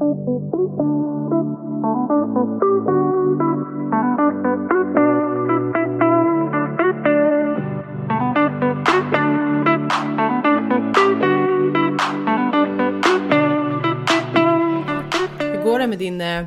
[0.00, 0.06] Hur
[15.64, 16.46] går det med din eh,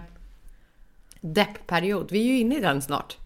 [1.22, 2.12] deppperiod?
[2.12, 3.18] Vi är ju inne i den snart.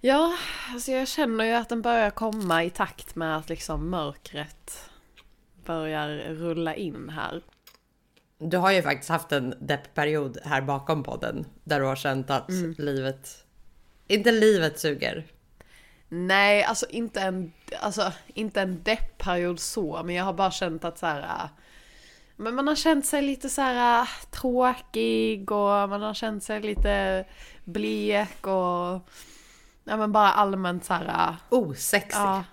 [0.00, 0.34] Ja,
[0.72, 4.90] alltså jag känner ju att den börjar komma i takt med att liksom mörkret
[5.64, 7.42] börjar rulla in här.
[8.38, 12.48] Du har ju faktiskt haft en deppperiod här bakom podden där du har känt att
[12.48, 12.74] Mm.
[12.78, 13.44] livet,
[14.06, 15.26] inte livet suger.
[16.08, 20.98] Nej, alltså inte en, alltså, inte en deppperiod så, men jag har bara känt att
[20.98, 21.20] så här.
[21.20, 21.50] äh,
[22.36, 26.60] Men man har känt sig lite så här äh, tråkig och man har känt sig
[26.60, 27.24] lite
[27.64, 29.08] blek och
[29.84, 31.28] ja men bara allmänt så här.
[31.28, 32.18] äh, Osexig.
[32.20, 32.44] Ja.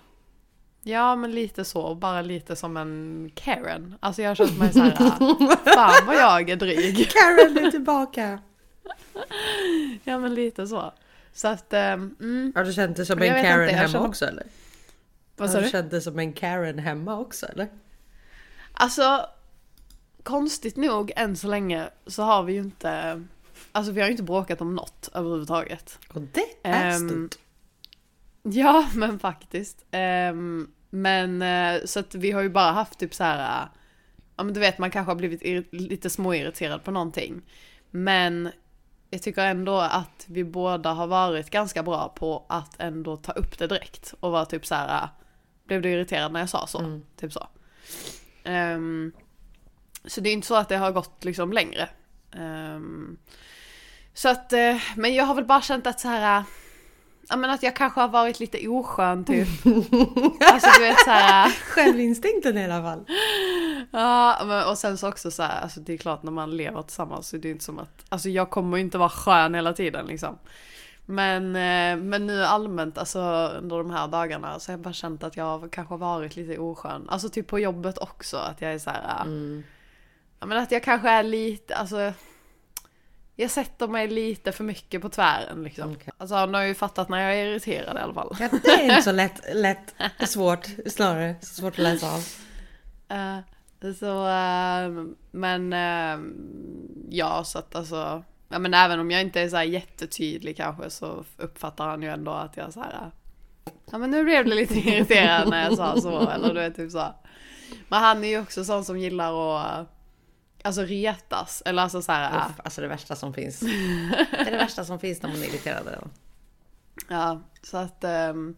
[0.88, 3.94] Ja men lite så, bara lite som en Karen.
[4.00, 4.90] Alltså jag har känt mig så här.
[4.92, 7.08] äh, fan vad jag är dryg.
[7.12, 8.38] Karen är tillbaka!
[10.04, 10.92] Ja men lite så.
[11.32, 12.52] Så att, ähm, mm.
[12.56, 14.46] Har du känt dig som en Karen inte, hemma känner- också eller?
[15.36, 15.70] Vad Har sa du du?
[15.70, 17.68] känt dig som en Karen hemma också eller?
[18.72, 19.26] Alltså,
[20.22, 23.22] konstigt nog än så länge så har vi ju inte,
[23.72, 25.98] alltså vi har ju inte bråkat om något överhuvudtaget.
[26.14, 27.38] Och det är Ehm, stort.
[28.42, 29.84] Ja, men faktiskt.
[29.90, 33.68] Ehm, men eh, så att vi har ju bara haft typ så här, eh,
[34.36, 37.42] ja men du vet man kanske har blivit lite småirriterad på någonting.
[37.90, 38.50] Men
[39.10, 43.58] jag tycker ändå att vi båda har varit ganska bra på att ändå ta upp
[43.58, 45.02] det direkt och vara typ så här.
[45.02, 45.08] eh,
[45.66, 46.78] blev du irriterad när jag sa så?
[46.78, 47.02] Mm.
[47.16, 47.48] Typ så.
[48.44, 49.12] Ehm,
[50.04, 51.88] så det är inte så att det har gått liksom längre.
[52.32, 53.16] Ehm,
[54.14, 54.52] så att,
[54.96, 56.44] men jag har väl bara känt att så här.
[57.26, 59.48] Eh, Ja men att jag kanske har varit lite oskön typ.
[60.52, 61.50] alltså du vet så här.
[61.50, 63.04] Självinstinkten i alla fall.
[63.90, 66.82] Ja men, och sen så också så här, alltså det är klart när man lever
[66.82, 69.72] tillsammans så är det inte som att, alltså jag kommer ju inte vara skön hela
[69.72, 70.38] tiden liksom.
[71.06, 73.20] Men, eh, men nu allmänt, alltså
[73.58, 76.58] under de här dagarna så har jag bara känt att jag har kanske varit lite
[76.58, 77.08] oskön.
[77.08, 79.22] Alltså typ på jobbet också, att jag är så här.
[79.22, 79.64] Mm.
[80.40, 82.12] Ja men att jag kanske är lite, alltså
[83.36, 85.92] jag sätter mig lite för mycket på tvären liksom.
[85.92, 86.12] Okej.
[86.18, 88.36] Alltså han har ju fattat när jag är irriterad i alla fall.
[88.40, 89.94] Ja, det är inte så lätt, lätt
[90.28, 92.24] svårt, snarare svårt att läsa av.
[93.08, 93.38] Eh,
[93.98, 96.18] så, eh, men eh,
[97.10, 100.90] ja så att alltså, ja men även om jag inte är så här jättetydlig kanske
[100.90, 103.10] så uppfattar han ju ändå att jag så här.
[103.90, 106.92] Ja men nu blev det lite irriterad när jag sa så eller du vet typ
[106.92, 107.14] så.
[107.88, 109.95] Men han är ju också sån som gillar att
[110.66, 112.38] Alltså retas eller alltså så här.
[112.46, 113.60] Uff, Alltså det värsta som finns.
[113.60, 113.66] Det
[114.46, 116.08] är det värsta som finns när man är irriterad.
[117.08, 118.56] Ja, så att, ehm,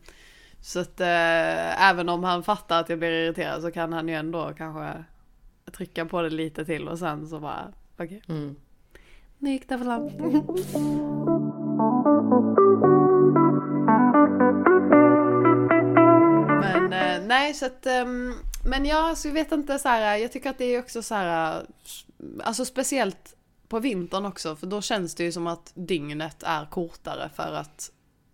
[0.60, 4.14] så att eh, även om han fattar att jag blir irriterad så kan han ju
[4.14, 5.04] ändå kanske
[5.72, 8.56] trycka på det lite till och sen så bara, okej, Mm.
[9.38, 9.84] nu gick det för
[17.28, 18.34] nej, så att, ehm,
[18.64, 21.14] men ja, så jag vet inte så här, jag tycker att det är också så
[21.14, 21.66] här,
[22.42, 23.34] alltså speciellt
[23.68, 27.90] på vintern också, för då känns det ju som att dygnet är kortare för att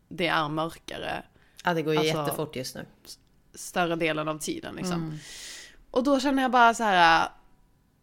[0.08, 1.22] det är mörkare
[1.64, 2.84] Ja, det går ju Alltså- jättefort just nu.
[3.54, 5.02] större delen av tiden liksom.
[5.02, 5.18] Mm.
[5.90, 7.28] Och då känner jag bara så här.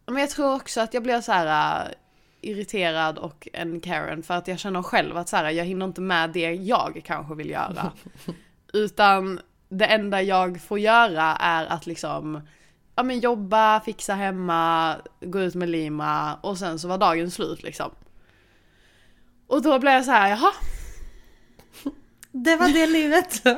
[0.06, 1.94] Men jag tror också att jag blir så här
[2.40, 6.00] irriterad och en Karen för att jag känner själv att så här, jag hinner inte
[6.00, 7.92] med det jag kanske vill göra.
[8.72, 9.40] Utan
[9.72, 12.40] det enda jag får göra är att liksom
[12.94, 17.62] ja, men jobba, fixa hemma, gå ut med Lima och sen så var dagen slut
[17.62, 17.90] liksom.
[19.46, 20.52] Och då blev jag så här, jaha,
[22.32, 23.42] Det var det livet.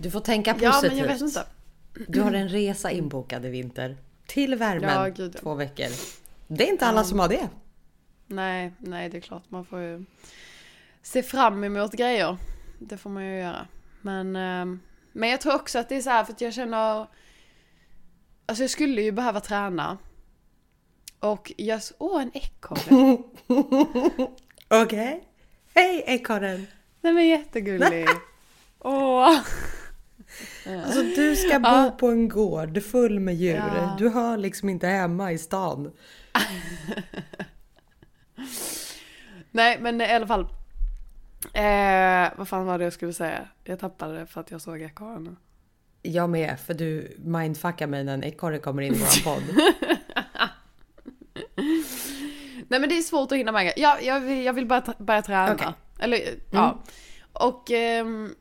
[0.00, 0.92] Du får tänka ja positivt.
[0.92, 1.46] men jag vet inte.
[2.08, 3.96] Du har en resa inbokad i vinter.
[4.26, 5.40] Till värmen Ja, gud, ja.
[5.40, 5.86] två veckor.
[6.46, 7.48] Det är inte alla som har det.
[8.26, 10.04] Nej, nej det är klart man får ju
[11.02, 12.36] se fram emot grejer.
[12.78, 13.66] Det får man ju göra.
[14.00, 14.80] Men, ehm,
[15.12, 17.06] men jag tror också att det är så här för att jag känner
[18.46, 19.98] Alltså jag skulle ju behöva träna.
[21.20, 23.18] Och jag, åh en ekorre.
[24.82, 25.28] Okej.
[25.74, 26.66] Hej ekorren!
[27.00, 28.06] Nej men jättegullig.
[28.78, 29.38] Åh.
[30.84, 31.96] Alltså du ska bo Ja.
[31.98, 33.56] på en gård full med djur.
[33.76, 33.96] Ja.
[33.98, 35.92] Du hör liksom inte hemma i stan.
[39.50, 40.46] Nej men i alla fall.
[41.52, 43.48] Eh, vad fan var det jag skulle säga?
[43.64, 45.36] Jag tappade det för att jag såg ekorren.
[46.02, 49.42] Jag med, för du mindfuckar mig när en ekorre kommer in i våran podd.
[52.68, 53.72] Nej men det är svårt att hinna med.
[53.76, 55.54] Jag, jag, vill, jag vill bara t- börja träna.
[55.54, 55.68] Okej.
[55.98, 56.20] Eller
[56.50, 56.78] ja.
[57.32, 58.34] Och ehm,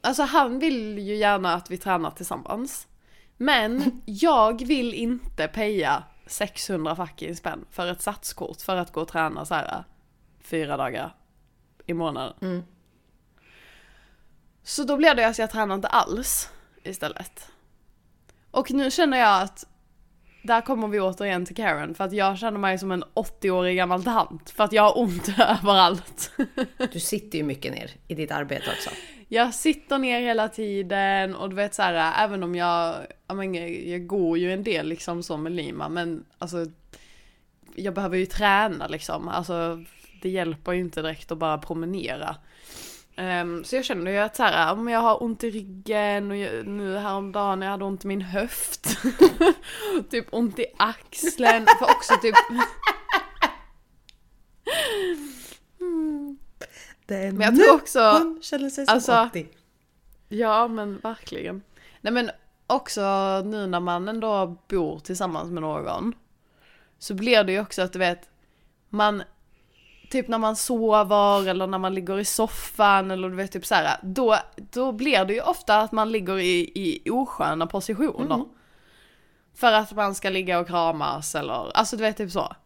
[0.00, 2.86] alltså han vill ju gärna att vi tränar tillsammans.
[3.36, 9.08] Men jag vill inte peja 600 fucking spänn för ett satskort för att gå och
[9.08, 9.84] träna så här
[10.40, 11.14] fyra dagar
[11.86, 12.34] i månaden.
[12.40, 12.62] Mm.
[14.62, 16.48] Så då blev det att jag tränar inte alls
[16.82, 17.48] istället.
[18.50, 19.66] Och nu känner jag att
[20.42, 24.04] där kommer vi återigen till Karen för att jag känner mig som en 80-årig gammal
[24.04, 26.32] tant för att jag har ont överallt.
[26.92, 28.90] Du sitter ju mycket ner i ditt arbete också.
[29.28, 32.96] Jag sitter ner hela tiden och du vet så här, även om jag,
[33.26, 33.54] jag, men,
[33.90, 36.66] jag går ju en del liksom så med Lima men alltså
[37.74, 39.84] jag behöver ju träna liksom, alltså
[40.22, 42.36] det hjälper ju inte direkt att bara promenera.
[43.16, 46.36] Um, så jag känner ju att så här, om jag har ont i ryggen och
[46.36, 48.96] jag, nu häromdagen jag hade ont i min höft.
[50.10, 52.34] typ ont i axeln, för också typ...
[57.06, 59.48] Men jag tror också- Hon känner sig som alltså- 80.
[60.28, 61.62] Ja men verkligen.
[62.00, 62.30] Nej men
[62.66, 63.02] också
[63.44, 66.14] nu när man ändå bor tillsammans med någon.
[66.98, 68.28] Så blir det ju också att du vet,
[68.88, 69.22] man,
[70.12, 73.74] typ när man sover eller när man ligger i soffan eller du vet typ så
[73.74, 78.34] här, då, då blir det ju ofta att man ligger i, i osköna positioner.
[78.34, 78.48] Mm.
[79.54, 82.56] För att man ska ligga och kramas eller, alltså du vet typ så.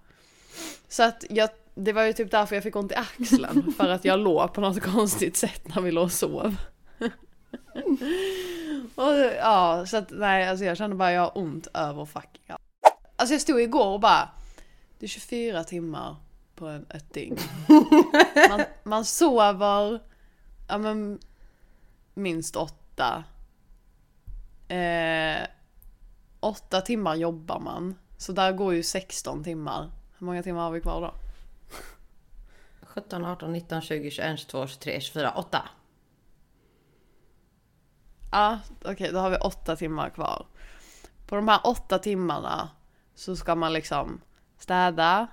[0.88, 3.72] Så att jag, det var ju typ därför jag fick ont i axeln.
[3.76, 6.56] för att jag låg på något konstigt sätt när vi låg och sov.
[8.94, 12.60] och, ja, så att nej, alltså jag kände bara jag har ont över fucking allt.
[13.16, 14.28] Alltså jag stod igår och bara,
[14.98, 16.16] det är 24 timmar
[16.56, 17.38] på ett dygn.
[18.48, 20.02] Man, man sover,
[20.68, 21.18] ja men
[22.14, 23.24] minst åtta.
[24.68, 25.46] Eh,
[26.40, 27.94] åtta timmar jobbar man.
[28.16, 29.90] Så där går ju 16 timmar.
[30.18, 31.14] Hur många timmar har vi kvar då?
[32.82, 35.62] 17, 18, 19, 20, 21, 22, 23, 24, 8.
[38.32, 40.46] Ja, okej, då har vi åtta timmar kvar.
[41.26, 42.70] På de här åtta timmarna
[43.14, 44.20] så ska man liksom
[44.58, 45.26] städa,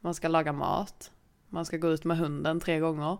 [0.00, 1.10] man ska laga mat,
[1.48, 3.18] man ska gå ut med hunden tre gånger.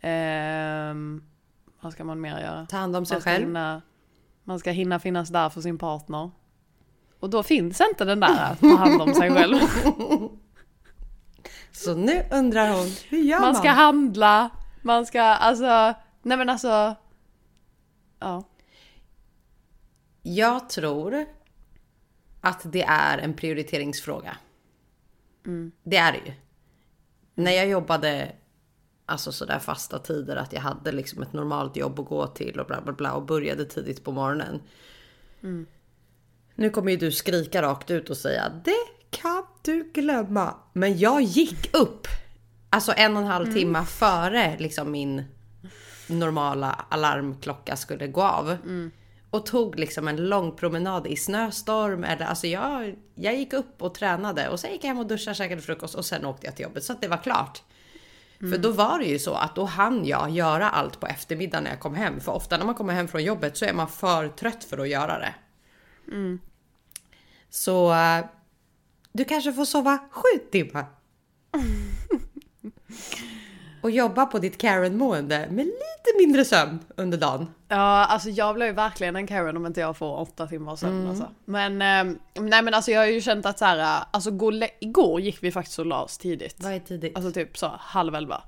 [0.00, 1.22] Ehm,
[1.80, 2.66] vad ska man mer göra?
[2.66, 3.46] Ta hand om sig själv.
[3.46, 3.82] hinna,
[4.44, 6.30] man ska hinna finnas där för sin partner.
[7.20, 9.56] Och då finns inte den där att ta hand om sig själv.
[11.72, 13.52] Så nu undrar hon, hur gör man?
[13.52, 14.50] Man ska handla,
[14.82, 16.94] man ska alltså, nej men alltså,
[18.18, 18.42] ja.
[20.22, 21.26] Jag tror
[22.40, 24.36] att det är en prioriteringsfråga.
[25.46, 25.72] Mm.
[25.82, 26.32] Det är det ju.
[27.34, 28.32] När jag jobbade
[29.06, 32.66] alltså sådär fasta tider att jag hade liksom ett normalt jobb att gå till och
[32.66, 34.62] bla bla bla och började tidigt på morgonen.
[35.42, 35.66] Mm.
[36.54, 40.54] Nu kommer ju du skrika rakt ut och säga det kan du glömma.
[40.72, 42.06] Men jag gick upp
[42.70, 45.24] alltså en och en halv timme före liksom min
[46.06, 48.56] normala alarmklocka skulle gå av.
[49.36, 52.04] Och tog liksom en lång promenad i snöstorm.
[52.04, 55.34] Eller, alltså jag, jag gick upp och tränade och sen gick jag hem och duschade,
[55.34, 56.84] käkade frukost och sen åkte jag till jobbet.
[56.84, 57.62] Så att det var klart.
[58.38, 61.70] För då var det ju så att då hann jag göra allt på eftermiddagen när
[61.70, 62.20] jag kom hem.
[62.20, 64.88] För ofta när man kommer hem från jobbet så är man för trött för att
[64.88, 65.34] göra det.
[67.50, 68.24] Så eh,
[69.12, 70.84] du kanske får sova sju timmar.
[73.86, 77.46] Och jobba på ditt Karen-mående med lite mindre sömn under dagen.
[77.68, 81.08] Ja, alltså jag blev ju verkligen en Karen om inte jag får åtta timmar sömn
[81.08, 81.30] alltså.
[81.44, 84.30] Men, eh, nej men alltså jag har ju känt att så här, alltså
[84.80, 86.56] igår gick vi faktiskt och la oss tidigt.
[86.58, 87.16] Vad är tidigt?
[87.16, 88.42] Alltså typ så halv elva.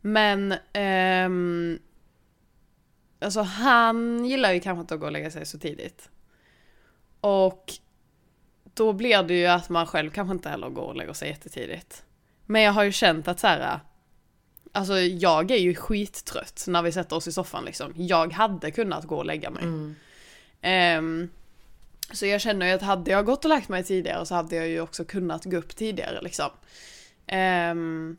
[0.00, 1.78] Men, ehm,
[3.20, 6.10] alltså han gillar ju kanske inte att gå och lägga sig så tidigt.
[7.20, 7.72] Och
[8.74, 12.04] då blir det ju att man själv kanske inte heller går och lägger sig jättetidigt.
[12.46, 13.80] Men jag har ju känt att så här,
[14.74, 17.92] alltså jag är ju skittrött när vi sätter oss i soffan liksom.
[17.96, 19.62] Jag hade kunnat gå och lägga mig.
[19.62, 19.94] Mm.
[20.60, 21.28] Ehm,
[22.12, 24.68] så jag känner ju att hade jag gått och lagt mig tidigare så hade jag
[24.68, 26.50] ju också kunnat gå upp tidigare liksom.
[27.26, 28.16] Ehm,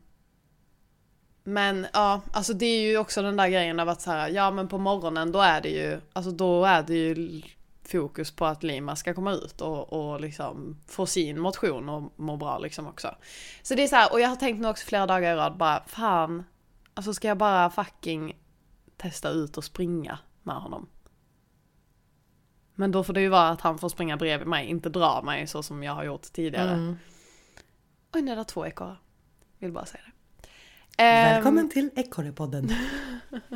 [1.44, 4.52] men ja, alltså det är ju också den där grejen av att så här, ja
[4.52, 7.42] men på morgonen då är det ju, alltså då är det ju
[7.88, 12.38] fokus på att Lima ska komma ut och, och liksom få sin motion och må
[12.38, 13.16] bra liksom också.
[13.62, 15.58] Så det är så här, och jag har tänkt nu också flera dagar i rad
[15.58, 16.44] bara, fan,
[16.94, 18.34] alltså ska jag bara fucking
[18.98, 20.90] testa ut och springa med honom?
[22.76, 25.48] Men då får det ju vara att han får springa bredvid mig, inte dra mig
[25.48, 26.72] så som jag har gjort tidigare.
[26.72, 26.98] Mm.
[28.14, 29.02] Oj, nu är det två ekorrar.
[29.60, 30.14] Vill bara säga det.
[30.98, 32.72] Välkommen till Ekorrepodden.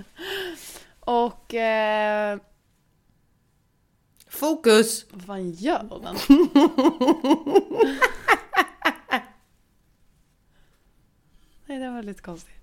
[1.00, 1.54] Och...
[1.54, 2.40] Eh,
[4.30, 5.06] Fokus!
[5.12, 6.16] vad fan gör den?
[11.66, 12.56] Nej, det var lite konstigt.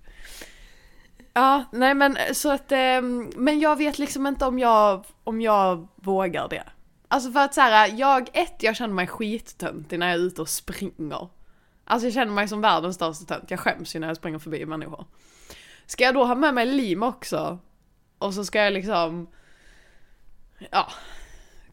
[1.33, 3.03] Ja, nej men så att, eh,
[3.37, 6.65] men jag vet liksom inte om jag, om jag vågar det.
[7.09, 10.43] Alltså för att så här, jag, ett, jag känner mig skittöntig när jag är ute
[10.43, 11.29] och springer.
[11.85, 14.67] Alltså jag känner mig som världens största tönt, jag skäms ju när jag springer förbi
[14.67, 15.05] människor.
[15.87, 17.59] Ska jag då ha med mig lim också?
[18.19, 19.29] Och så ska jag liksom,
[20.71, 20.89] ja,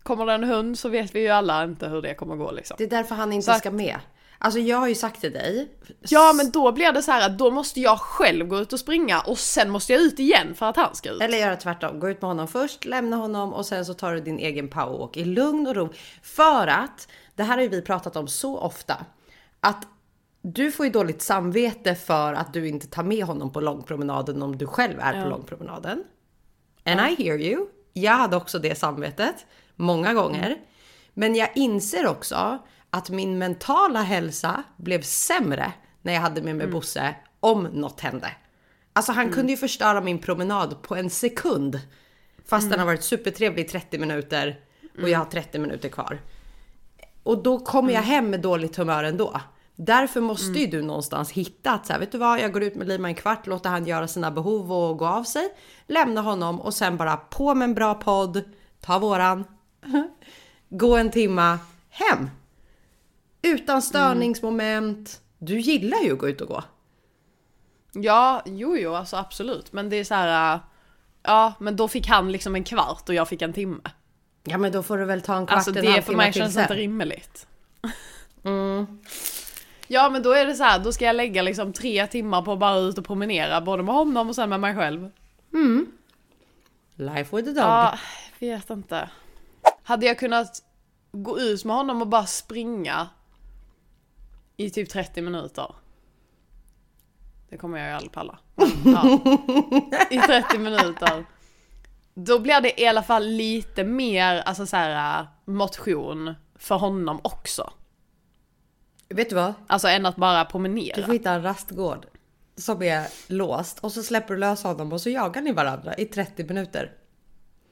[0.04, 2.76] kommer det en hund så vet vi ju alla inte hur det kommer gå liksom.
[2.78, 4.00] Det är därför han inte Så att- ska med.
[4.38, 5.72] Alltså jag har ju sagt till dig.
[6.00, 8.80] Ja men då blir det så här att då måste jag själv gå ut och
[8.80, 11.22] springa och sen måste jag ut igen för att han ska ut.
[11.22, 12.00] Eller göra tvärtom.
[12.00, 15.18] Gå ut med honom först, lämna honom och sen så tar du din egen powerwalk
[15.18, 15.90] i lugn och ro.
[16.24, 19.06] För att, det här har ju vi pratat om så ofta,
[19.60, 19.88] att
[20.42, 24.58] du får ju dåligt samvete för att du inte tar med honom på långpromenaden om
[24.58, 26.04] du själv är på långpromenaden.
[26.86, 27.68] And I hear you.
[27.94, 29.36] Jag hade också det samvetet
[29.76, 30.58] många gånger.
[31.14, 36.68] Men jag inser också att min mentala hälsa blev sämre när jag hade med mig
[36.68, 38.32] Bosse om något hände.
[38.94, 41.80] Alltså han kunde ju förstöra min promenad på en sekund.
[42.46, 44.60] Fast den har varit supertrevlig i 30 minuter
[45.02, 46.20] och jag har 30 minuter kvar.
[47.24, 49.42] Och då kommer jag hem med dåligt humör ändå.
[49.76, 52.76] Därför måste ju du någonstans hitta att så här, vet du vad, jag går ut
[52.76, 55.50] med Lima en kvart, låter han göra sina behov och gå av sig.
[55.88, 58.44] Lämna honom och sen bara på med en bra podd,
[58.82, 59.44] ta våran,
[60.70, 61.60] gå en timma,
[61.90, 62.30] hem.
[63.42, 65.22] Utan störningsmoment.
[65.38, 66.64] Du gillar ju att gå ut och gå.
[67.94, 69.74] Ja, jo jo alltså absolut.
[69.74, 70.56] Men det är så här.
[70.56, 70.60] äh,
[71.26, 73.82] Ja, men då fick han liksom en kvart och jag fick en timme.
[74.44, 76.32] Ja men då får du väl ta en kvart, Alltså en det för halvtimme mig
[76.34, 76.64] till känns sen.
[76.64, 77.48] inte rimligt.
[79.88, 82.52] Ja men då är det så här, då ska jag lägga liksom tre timmar på
[82.54, 85.10] att bara ut och promenera, både med honom och sen med mig själv.
[86.96, 87.58] Life with a dog.
[87.58, 87.98] Ja,
[88.40, 89.10] vet inte.
[89.84, 90.64] Hade jag kunnat
[91.12, 93.08] gå ut med honom och bara springa
[94.58, 95.76] i typ 30 minuter?
[97.50, 98.40] Det kommer jag ju aldrig palla.
[98.56, 99.20] Men, Ja.
[100.10, 101.26] I 30 minuter.
[102.14, 107.74] Då blir det i alla fall lite mer alltså så här, motion för honom också.
[109.10, 109.54] Vet du vad?
[109.68, 111.06] Alltså än att bara Du promenera.
[111.06, 112.06] får hitta en rastgård
[112.56, 116.06] som är låst och så släpper du lös honom och så jagar ni varandra i
[116.06, 116.92] 30 minuter.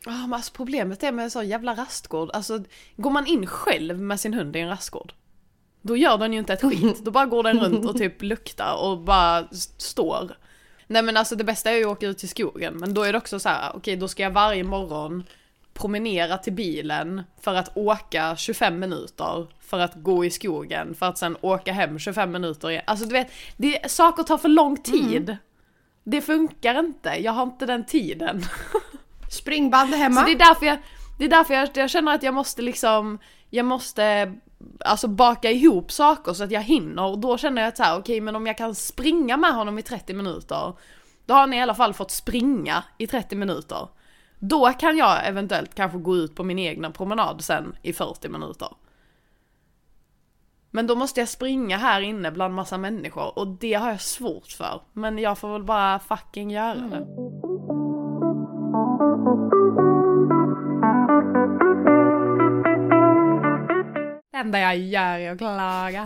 [0.05, 2.63] Ja men alltså problemet är med en sån jävla rastgård, alltså
[2.95, 5.13] går man in själv med sin hund i en rastgård
[5.81, 8.75] Då gör den ju inte ett skit, då bara går den runt och typ luktar
[8.83, 10.31] och bara står
[10.91, 13.11] Nej men alltså det bästa är ju att åka ut i skogen, men då är
[13.11, 15.23] det också så här: okej då ska jag varje morgon
[15.73, 21.17] promenera till bilen för att åka 25 minuter för att gå i skogen för att
[21.17, 22.83] sen åka hem 25 minuter igen.
[22.87, 25.37] Alltså du vet, det, saker tar för lång tid.
[26.03, 28.43] Det funkar inte, jag har inte den tiden.
[29.31, 30.21] Springband hemma.
[30.21, 30.77] Så det är därför jag,
[31.17, 33.19] det är därför jag, jag känner att jag måste liksom,
[33.49, 34.33] jag måste
[34.85, 37.99] alltså baka ihop saker så att jag hinner och då känner jag att så här,
[37.99, 40.73] okej men om jag kan springa med honom i 30 minuter,
[41.25, 43.87] då har han i alla fall fått springa i 30 minuter.
[44.39, 48.67] Då kan jag eventuellt kanske gå ut på min egna promenad sen i 40 minuter.
[50.71, 54.47] Men då måste jag springa här inne bland massa människor och det har jag svårt
[54.47, 54.81] för.
[54.93, 57.07] Men jag får väl bara fucking göra det.
[64.31, 66.05] Det enda jag gör är att klaga.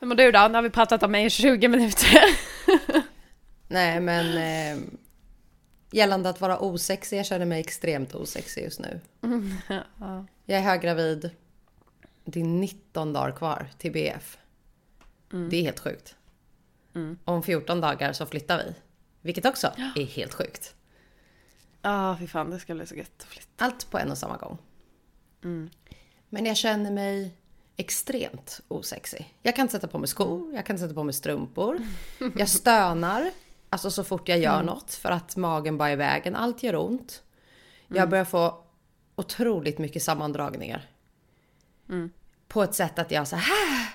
[0.00, 0.48] Hur mår du då?
[0.48, 2.18] Nu har vi pratat om mig i 20 minuter.
[3.68, 4.78] Nej men eh,
[5.90, 9.00] gällande att vara osexig, jag känner mig extremt osexig just nu.
[10.46, 11.30] Jag är höggravid.
[12.24, 14.38] Det är 19 dagar kvar till BF.
[15.50, 16.16] Det är helt sjukt.
[17.24, 18.74] Om 14 dagar så flyttar vi.
[19.24, 20.74] Vilket också är helt sjukt.
[21.82, 23.64] Ja, fy fan det ska bli så gött att flytta.
[23.64, 24.58] Allt på en och samma gång.
[26.28, 27.34] Men jag känner mig
[27.76, 29.34] extremt osexig.
[29.42, 31.78] Jag kan inte sätta på mig skor, jag kan inte sätta på mig strumpor.
[32.36, 33.30] Jag stönar,
[33.70, 36.36] alltså så fort jag gör något för att magen bara är i vägen.
[36.36, 37.22] Allt gör ont.
[37.88, 38.64] Jag börjar få
[39.16, 40.90] otroligt mycket sammandragningar.
[42.48, 43.88] På ett sätt att jag så här,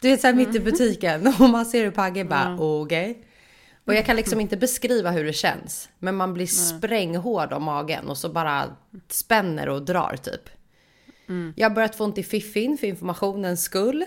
[0.00, 3.24] du vet såhär mitt i butiken och man ser hur Pagge bara okej.
[3.84, 5.88] Och jag kan liksom inte beskriva hur det känns.
[5.98, 8.76] Men man blir spränghård om magen och så bara
[9.08, 10.50] spänner och drar typ.
[11.56, 14.04] Jag har börjat få ont i fiffin för informationens skull.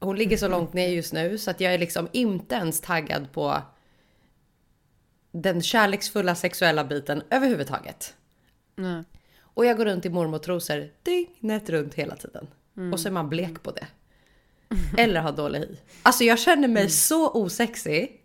[0.00, 3.32] Hon ligger så långt ner just nu så att jag är liksom inte ens taggad
[3.32, 3.62] på
[5.32, 8.14] den kärleksfulla sexuella biten överhuvudtaget.
[8.76, 9.04] Nej.
[9.40, 12.46] Och jag går runt i mormortrosor dygnet runt hela tiden.
[12.92, 13.86] Och så är man blek på det.
[14.98, 15.76] Eller har dålig hy.
[16.02, 18.17] Alltså jag känner mig så osexig.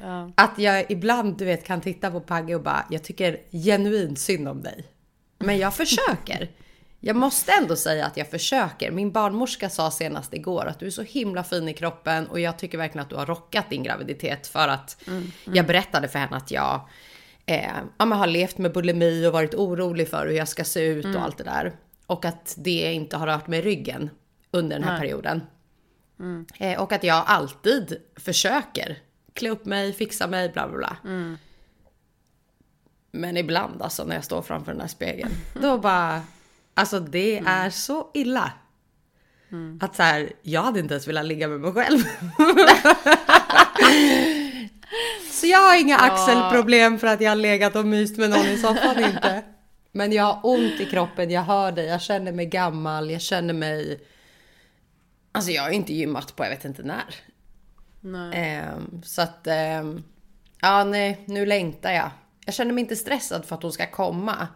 [0.00, 0.32] Ja.
[0.34, 4.48] Att jag ibland du vet kan titta på Pagge och bara jag tycker genuint synd
[4.48, 4.84] om dig.
[5.38, 6.50] Men jag försöker.
[7.00, 8.90] Jag måste ändå säga att jag försöker.
[8.90, 12.58] Min barnmorska sa senast igår att du är så himla fin i kroppen och jag
[12.58, 15.04] tycker verkligen att du har rockat din graviditet för att
[15.44, 16.88] jag berättade för henne att jag
[17.46, 21.16] eh, ja, har levt med bulimi och varit orolig för hur jag ska se ut
[21.16, 21.76] och allt det där.
[22.06, 24.10] Och att det inte har rört mig i ryggen
[24.50, 25.00] under den här Nej.
[25.00, 25.42] perioden.
[26.58, 28.98] Eh, och att jag alltid försöker
[29.38, 30.96] klä upp mig, fixa mig, bla bla bla.
[33.10, 35.30] Men ibland alltså när jag står framför den här spegeln,
[35.62, 36.22] då bara,
[36.74, 38.52] alltså det är så illa.
[39.80, 41.98] Att så här, jag hade inte ens velat ligga med mig själv.
[45.32, 48.58] så jag har inga axelproblem för att jag har legat och myst med någon i
[48.58, 49.42] soffan inte.
[49.92, 53.54] Men jag har ont i kroppen, jag hör det, jag känner mig gammal, jag känner
[53.54, 54.00] mig...
[55.32, 57.14] Alltså jag har inte gymmat på jag vet inte när.
[58.34, 60.02] Ehm, så att, ehm,
[60.60, 62.10] ja nej, nu längtar jag.
[62.44, 64.48] Jag känner mig inte stressad för att hon ska komma.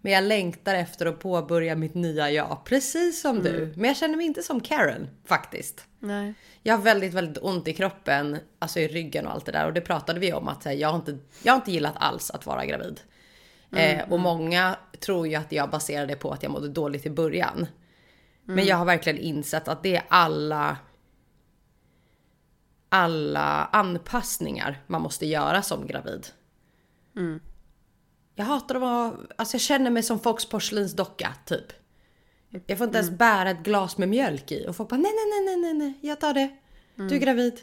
[0.00, 3.72] Men jag längtar efter att påbörja mitt nya jag, precis som du.
[3.76, 5.84] Men jag känner mig inte som Karen faktiskt.
[5.98, 6.34] Nej.
[6.62, 9.66] Jag har väldigt, väldigt ont i kroppen, alltså i ryggen och allt det där.
[9.66, 12.30] Och det pratade vi om att här, jag har inte, jag har inte gillat alls
[12.30, 13.00] att vara gravid.
[13.76, 17.10] eh, och många tror ju att jag baserar det på att jag mådde dåligt i
[17.10, 17.66] början.
[18.44, 20.76] Men jag har verkligen insett att det är alla
[22.96, 26.26] alla anpassningar man måste göra som gravid.
[28.34, 31.72] Jag hatar att vara, alltså jag känner mig som folks porslinsdocka typ.
[32.66, 35.44] Jag får inte ens bära ett glas med mjölk i och folk bara nej nej
[35.44, 36.48] nej nej nej jag tar det.
[36.94, 37.60] Du är gravid.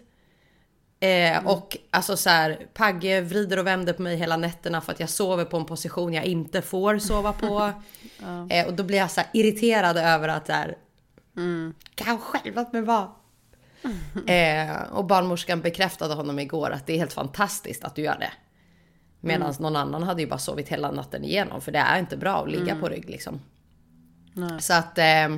[1.00, 5.00] Eh, Och alltså så här, Pagge vrider och vänder på mig hela nätterna för att
[5.00, 7.72] jag sover på en position jag inte får sova på.
[8.50, 10.78] eh, och då blir jag så här irriterad över att så här,
[11.96, 13.12] kan jag själv låta mig vara.
[14.28, 18.32] Eh, och barnmorskan bekräftade honom igår att det är helt fantastiskt att du gör det.
[19.20, 22.44] Medan någon annan hade ju bara sovit hela natten igenom för det är inte bra
[22.44, 23.42] att ligga på rygg liksom.
[24.34, 24.62] Nej.
[24.62, 25.36] Så att, eh,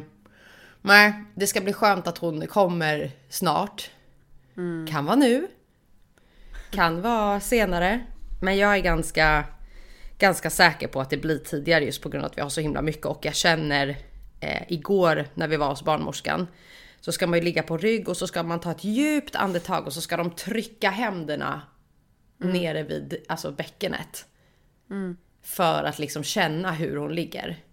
[0.82, 3.90] nej, det ska bli skönt att hon kommer snart.
[4.90, 5.48] Kan vara nu.
[6.72, 8.00] Kan vara senare.
[8.42, 9.46] Men jag är ganska,
[10.18, 12.62] ganska säker på att det blir tidigare just på grund av att vi har så
[12.62, 13.06] himla mycket.
[13.06, 13.98] Och jag känner
[14.40, 16.48] eh, igår när vi var hos barnmorskan.
[17.05, 19.85] Så ska man ju ligga på rygg och så ska man ta ett djupt andetag
[19.85, 21.61] och så ska de trycka händerna
[22.37, 24.25] nere vid alltså bäckenet.
[25.41, 27.63] För att liksom känna hur hon ligger.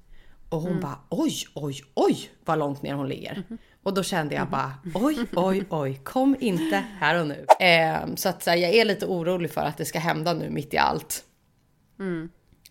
[0.49, 3.43] Och hon bara oj, oj, oj vad långt ner hon ligger.
[3.83, 7.47] Och då kände jag bara oj, oj, oj, kom inte här och nu.
[7.61, 10.51] Eh, så att så här, jag är lite orolig för att det ska hända nu
[10.51, 11.25] mitt i allt.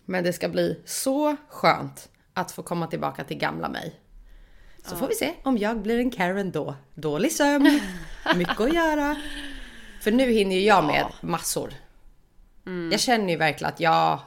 [0.04, 4.01] Men det ska bli så skönt att få komma tillbaka till gamla mig.
[4.82, 6.74] Så får vi se om jag blir en Karen då.
[6.94, 7.80] Dålig sömn,
[8.36, 9.16] mycket att göra.
[10.00, 11.74] För nu hinner ju jag med massor.
[12.92, 14.18] Jag känner ju verkligen att jag,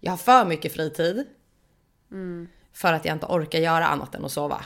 [0.00, 1.26] jag har för mycket fritid.
[2.72, 4.64] För att jag inte orkar göra annat än att sova.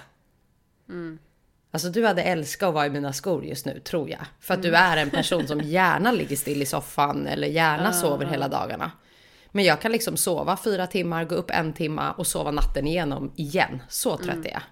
[1.72, 4.20] Alltså du hade älskat att vara i mina skor just nu tror jag.
[4.40, 8.26] För att du är en person som gärna ligger still i soffan eller gärna sover
[8.26, 8.90] hela dagarna.
[9.52, 13.33] Men jag kan liksom sova fyra timmar, gå upp en timma och sova natten igenom
[13.37, 13.83] igen.
[13.88, 14.62] Så trött är jag.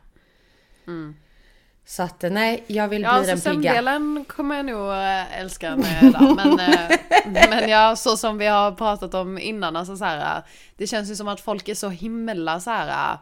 [1.87, 3.53] Så att nej, jag vill Ja, bli den pigga.
[3.53, 6.12] sömndelen kommer jag nog äh, älska när jag är
[6.57, 6.98] där.
[7.27, 10.42] Men, men ja, så som vi har pratat om innan, alltså så här,
[10.77, 13.18] det känns ju som att folk är så himla så här.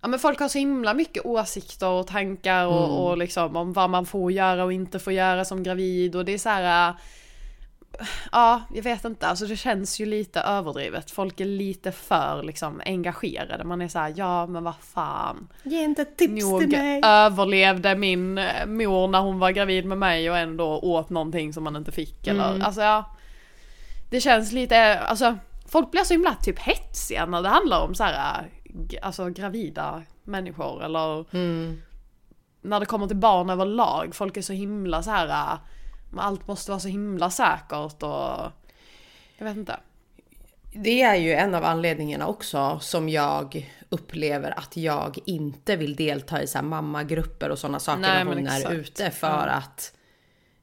[0.00, 2.96] Ja men folk har så himla mycket åsikter och tankar och, Mm.
[2.96, 6.32] och liksom om vad man får göra och inte får göra som gravid och det
[6.32, 6.94] är så här.
[8.32, 9.26] Ja, jag vet inte.
[9.28, 11.10] Alltså det känns ju lite överdrivet.
[11.10, 13.64] Folk är lite för liksom engagerade.
[13.64, 15.48] Man är så här, ja men vad fan.
[15.62, 17.00] Ge inte ett tips Nog till mig.
[17.04, 21.64] överlevde min eh, mor när hon var gravid med mig och ändå åt någonting som
[21.64, 22.62] man inte fick eller Mm.
[22.62, 23.04] alltså ja.
[24.10, 25.36] Det känns lite, alltså
[25.68, 30.02] folk blir så himla typ hetsiga när det handlar om så här, g- alltså gravida
[30.24, 31.82] människor eller Mm.
[32.62, 34.14] när det kommer till barn överlag.
[34.14, 35.58] Folk är så himla så här,
[36.16, 38.52] allt måste vara så himla säkert och
[39.38, 39.80] jag vet inte.
[40.72, 46.42] Det är ju en av anledningarna också som jag upplever att jag inte vill delta
[46.42, 49.94] i så här mammagrupper och sådana saker Nej, när hon är ute för att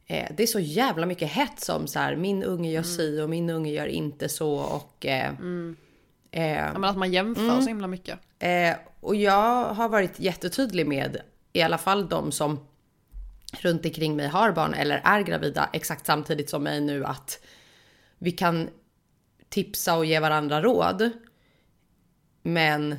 [0.05, 3.29] eh, det är så jävla mycket hets om så här min unge gör si och
[3.29, 5.31] min unge gör inte så och eh,
[6.31, 8.19] eh, Ja, men att man jämför så himla mycket.
[8.39, 11.21] Eh, och jag har varit jättetydlig med,
[11.53, 12.59] i alla fall de som
[13.61, 17.39] runt omkring mig har barn eller är gravida exakt samtidigt som mig nu att
[18.17, 18.69] vi kan
[19.49, 21.09] tipsa och ge varandra råd.
[22.43, 22.95] Men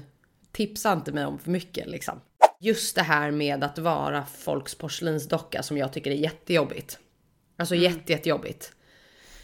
[0.52, 2.20] tipsa inte mig om för mycket liksom.
[2.60, 6.98] Just det här med att vara folks porslinsdocka som jag tycker är jättejobbigt.
[7.56, 8.72] Alltså jätte, jättejobbigt.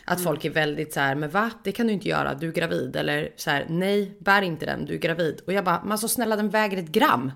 [0.05, 1.51] Att folk är väldigt så här, men va?
[1.65, 2.97] Det kan du inte göra, du är gravid.
[2.97, 5.41] Eller så här, nej, bär inte den, du är gravid.
[5.47, 7.33] Och jag bara, men så snälla den väger ett gram.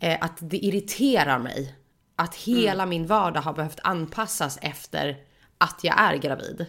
[0.00, 1.74] Eh, att det irriterar mig.
[2.20, 5.16] Att hela min vardag har behövt anpassas efter
[5.58, 6.66] att jag är gravid.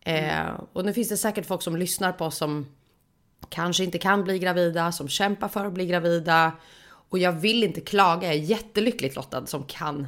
[0.00, 2.66] Eh, och nu finns det säkert folk som lyssnar på oss som
[3.48, 6.52] kanske inte kan bli gravida, som kämpar för att bli gravida.
[7.08, 10.06] Och jag vill inte klaga, jag är jättelyckligt lottad som kan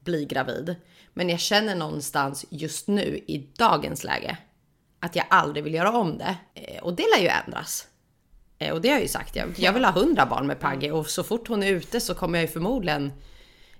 [0.00, 0.76] bli gravid.
[1.14, 4.36] Men jag känner någonstans just nu i dagens läge
[5.00, 6.36] att jag aldrig vill göra om det.
[6.54, 7.86] Eh, och det lär ju ändras.
[8.58, 10.92] Eh, och det har jag ju sagt, jag, jag vill ha hundra barn med Pagge
[10.92, 13.12] och så fort hon är ute så kommer jag ju förmodligen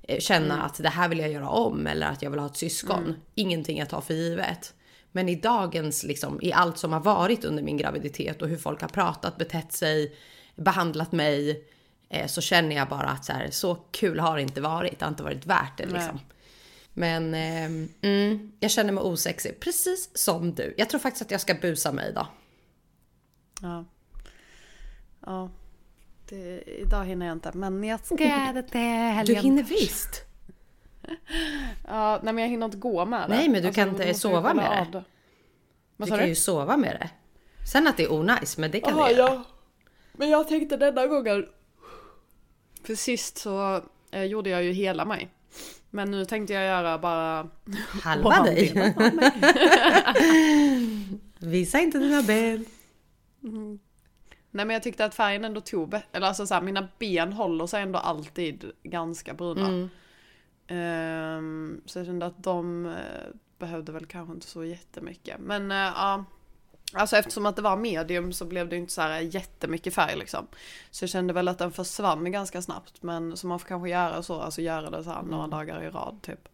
[0.03, 2.57] eh, känna att det här vill jag göra om eller att jag vill ha ett
[2.57, 3.15] syskon.
[3.35, 4.75] Ingenting jag tar för givet.
[5.13, 8.81] Men i dagens, liksom, i allt som har varit under min graviditet och hur folk
[8.81, 10.17] har pratat, betett sig,
[10.57, 11.65] behandlat mig.
[12.09, 14.99] Eh, så känner jag bara att så, här, så kul har det inte varit.
[14.99, 16.21] Det har inte varit värt det liksom.
[16.93, 20.75] Men ehm, mm, jag känner mig osexig, precis som du.
[20.77, 22.27] Jag tror faktiskt att jag ska busa mig idag.
[23.63, 23.85] Ja.
[25.27, 25.51] Ja.
[26.31, 28.17] Det, idag hinner jag inte, men jag ska
[28.55, 29.37] det till helgen.
[29.37, 30.25] Du hinner visst.
[31.89, 33.25] Ja, nej men jag hinner inte gå med det.
[33.25, 35.05] Alltså, Nej, men du kan då inte sova med det.
[35.97, 36.27] Du kan du?
[36.27, 37.11] ju sova med det.
[37.73, 39.29] Sen att det är onajs, men det kan Jaha, du göra.
[39.35, 39.45] ja.
[40.13, 41.47] Men jag tänkte denna gången.
[42.85, 45.29] För sist så eh, gjorde jag ju hela mig.
[45.91, 47.49] Men nu tänkte jag göra bara...
[48.03, 48.95] Halva dig.
[51.39, 52.65] Visa inte dina ben.
[54.51, 57.67] Nej men jag tyckte att färgen ändå tog Eller alltså så här, mina ben håller
[57.67, 59.69] sig ändå alltid ganska bruna.
[59.69, 59.89] Mm.
[60.67, 62.93] Ehm, så jag kände att de eh,
[63.59, 65.37] behövde väl kanske inte så jättemycket.
[65.41, 66.25] Men eh, ja.
[66.93, 70.47] Alltså eftersom att det var medium så blev det inte så här jättemycket färg liksom.
[70.91, 73.03] Så jag kände väl att den försvann ganska snabbt.
[73.03, 75.91] Men så man får kanske göra så, alltså göra det så här några dagar i
[75.91, 76.49] rad typ.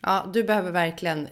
[0.00, 1.28] Ja, du behöver verkligen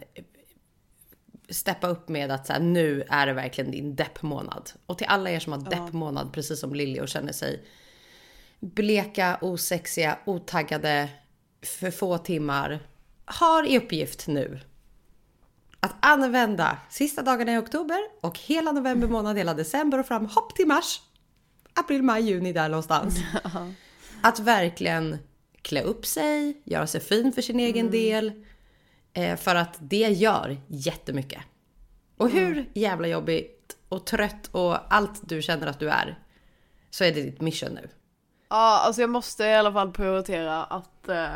[1.52, 4.70] steppa upp med att så här, nu är det verkligen din deppmånad.
[4.86, 7.64] Och till alla er som har deppmånad, precis som Lilly och känner sig
[8.60, 11.08] bleka, osexiga, otaggade,
[11.62, 12.80] för få timmar.
[13.24, 14.60] Har i uppgift nu
[15.80, 20.56] att använda sista dagarna i oktober och hela november månad, hela december och fram hopp
[20.56, 21.00] till mars.
[21.74, 23.18] April, maj, juni där någonstans.
[24.22, 25.18] Att verkligen
[25.62, 28.44] klä upp sig, göra sig fin för sin egen del.
[29.14, 31.42] Eh, för att det gör jättemycket.
[32.16, 36.18] Och hur jävla jobbigt och trött och allt du känner att du är.
[36.90, 37.88] Så är det ditt mission nu.
[38.48, 41.28] Ja, alltså jag måste i alla fall prioritera att eh,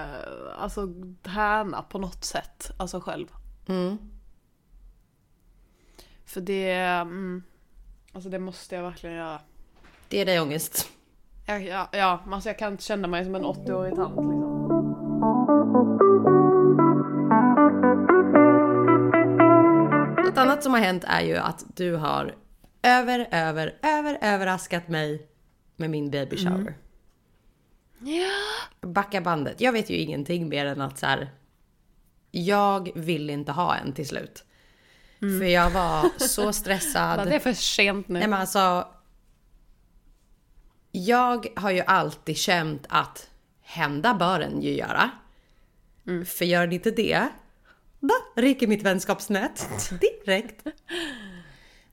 [0.59, 0.89] alltså
[1.23, 3.27] träna på något sätt, alltså själv.
[3.69, 3.99] Mm.
[6.25, 7.43] För det, mm,
[8.13, 9.41] alltså det måste jag verkligen göra.
[10.09, 10.89] Det är dig ångest.
[11.47, 14.46] Ja, ja, ja alltså jag kan inte känna mig som en 80-årig tant liksom.
[20.57, 22.35] Annat som har hänt är ju att du har
[22.83, 25.29] över, över, över överraskat mig
[25.77, 26.75] med min baby shower.
[27.99, 28.89] Ja.
[28.89, 29.61] Backa bandet.
[29.61, 31.31] Jag vet ju ingenting mer än att så här.
[32.31, 34.45] Jag vill inte ha en till slut.
[35.19, 37.29] För jag var så stressad.
[37.29, 38.19] Det är för sent nu.
[38.19, 38.89] Nej men alltså.
[40.93, 43.31] Jag har ju alltid känt att
[43.63, 45.11] hända bör den ju göra.
[46.05, 47.29] För gör den inte det,
[48.01, 50.67] då ryker mitt vänskapsnät direkt.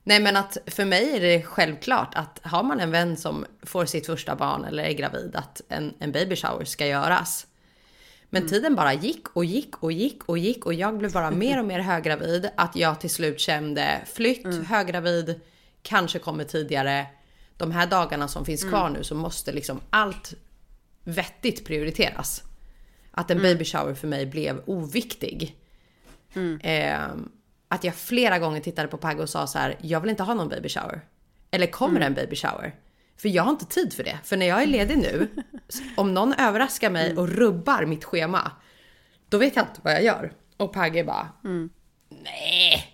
[0.02, 3.84] Nej men att för mig är det självklart att har man en vän som får
[3.84, 7.46] sitt första barn eller är gravid att en, en baby shower ska göras.
[8.30, 11.58] Men tiden bara gick och gick och gick och gick och jag blev bara mer
[11.58, 12.50] och mer höggravid.
[12.56, 15.40] Att jag till slut kände flytt, höggravid,
[15.82, 17.06] kanske kommer tidigare.
[17.56, 20.34] De här dagarna som finns kvar nu så måste liksom allt
[21.04, 22.42] vettigt prioriteras.
[23.10, 25.56] Att en baby shower för mig blev oviktig.
[26.62, 27.08] Eh,
[27.68, 30.34] att jag flera gånger tittade på Pagge och sa så här, jag vill inte ha
[30.34, 31.00] någon baby shower.
[31.50, 32.74] Eller kommer det en baby shower?
[33.16, 34.18] För jag har inte tid för det.
[34.24, 35.28] För när jag är ledig nu,
[35.96, 38.50] om någon överraskar mig och rubbar mitt schema,
[39.28, 40.32] då vet jag inte vad jag gör.
[40.56, 41.28] Och Pagge bara,
[42.08, 42.90] nej.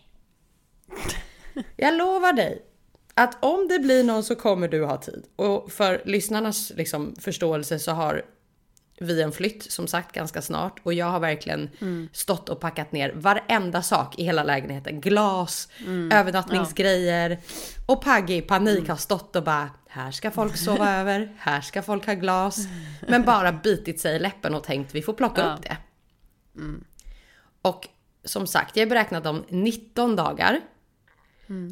[1.76, 2.62] Jag lovar dig
[3.14, 5.24] att om det blir någon så kommer du ha tid.
[5.36, 8.22] Och för lyssnarnas liksom, förståelse så har
[9.02, 11.70] vi en flytt som sagt ganska snart och jag har verkligen
[12.12, 15.00] stått och packat ner varenda sak i hela lägenheten.
[15.00, 15.68] Glas,
[16.12, 17.38] övernattningsgrejer
[17.86, 21.82] och Pagge i panik har stått och bara här ska folk sova över, här ska
[21.82, 22.58] folk ha glas.
[23.08, 25.54] Men bara bitit sig i läppen och tänkt vi får plocka Ja.
[25.54, 25.76] upp det.
[27.62, 27.88] Och
[28.24, 30.60] som sagt, jag beräknat om 19 dagar.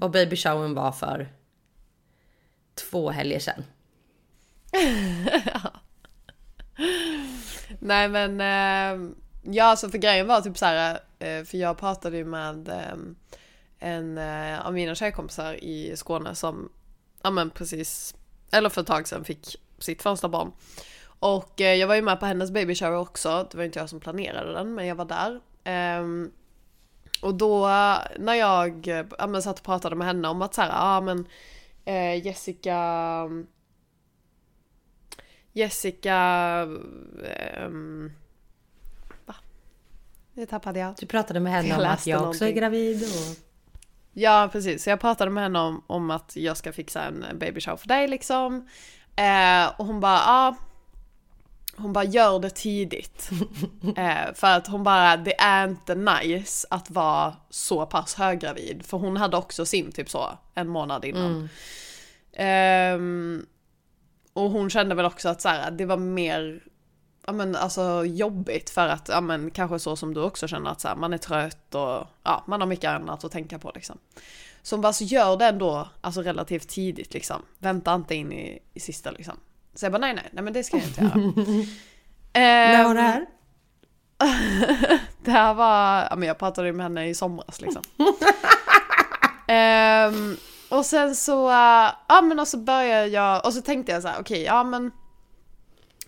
[0.01, 1.29] Och baby showern var för
[2.91, 3.65] två helger sedan.
[7.79, 9.11] Nej men, eh,
[9.43, 11.01] ja alltså för grejen var typ så här.
[11.19, 12.99] eh, för jag pratade ju med eh,
[13.79, 16.69] en eh, av mina tjejkompisar i Skåne som,
[17.23, 18.15] ja men precis,
[18.51, 20.53] eller för ett tag sedan fick sitt första barn.
[21.21, 23.89] Och eh, jag var ju med på hennes baby shower också, det var inte jag
[23.89, 25.41] som planerade den men jag var där.
[25.65, 26.31] Ehm,
[27.23, 30.55] och då eh, när jag eh, ja, men, satt och pratade med henne om att
[30.55, 31.27] så här, ja men
[31.85, 32.77] eh, Jessica
[35.59, 36.63] Jessica
[37.67, 38.13] um,
[39.27, 39.35] va?
[40.35, 40.95] Det tappade jag.
[40.99, 42.61] Du pratade med henne Jag om att jag också är någonting.
[42.61, 43.37] gravid och...
[44.13, 47.61] Ja precis, så jag pratade med henne om, om att jag ska fixa en baby
[47.61, 48.69] shower för dig liksom.
[49.17, 50.23] Eh, och hon bara, ja.
[50.27, 50.57] Ah,
[51.77, 53.31] hon bara gör det tidigt.
[53.97, 58.87] eh, för att hon bara, det är inte nice att vara så pass höggravid.
[58.87, 61.49] För hon hade också sin typ så, en månad innan.
[62.33, 63.47] Ehm,
[64.39, 66.63] och hon kände väl också att så här, det var mer
[67.27, 70.81] ja, men, alltså, jobbigt för att, ja, men, kanske så som du också känner att
[70.81, 73.99] så här, man är trött och ja, man har mycket annat att tänka på liksom.
[74.63, 77.43] Så hon bara, så gör det ändå alltså, relativt tidigt liksom.
[77.59, 79.35] Vänta inte in i, i sista liksom.
[79.75, 81.15] Så jag bara, nej nej, nej men det ska jag inte göra.
[82.35, 83.27] När var det här?
[85.25, 87.83] det här var, ja men jag pratade ju med henne i somras liksom.
[89.51, 90.37] Ehm,
[90.69, 94.09] och sen så, äh, ja men och så började jag, och så tänkte jag så
[94.09, 94.91] här, okej, ja men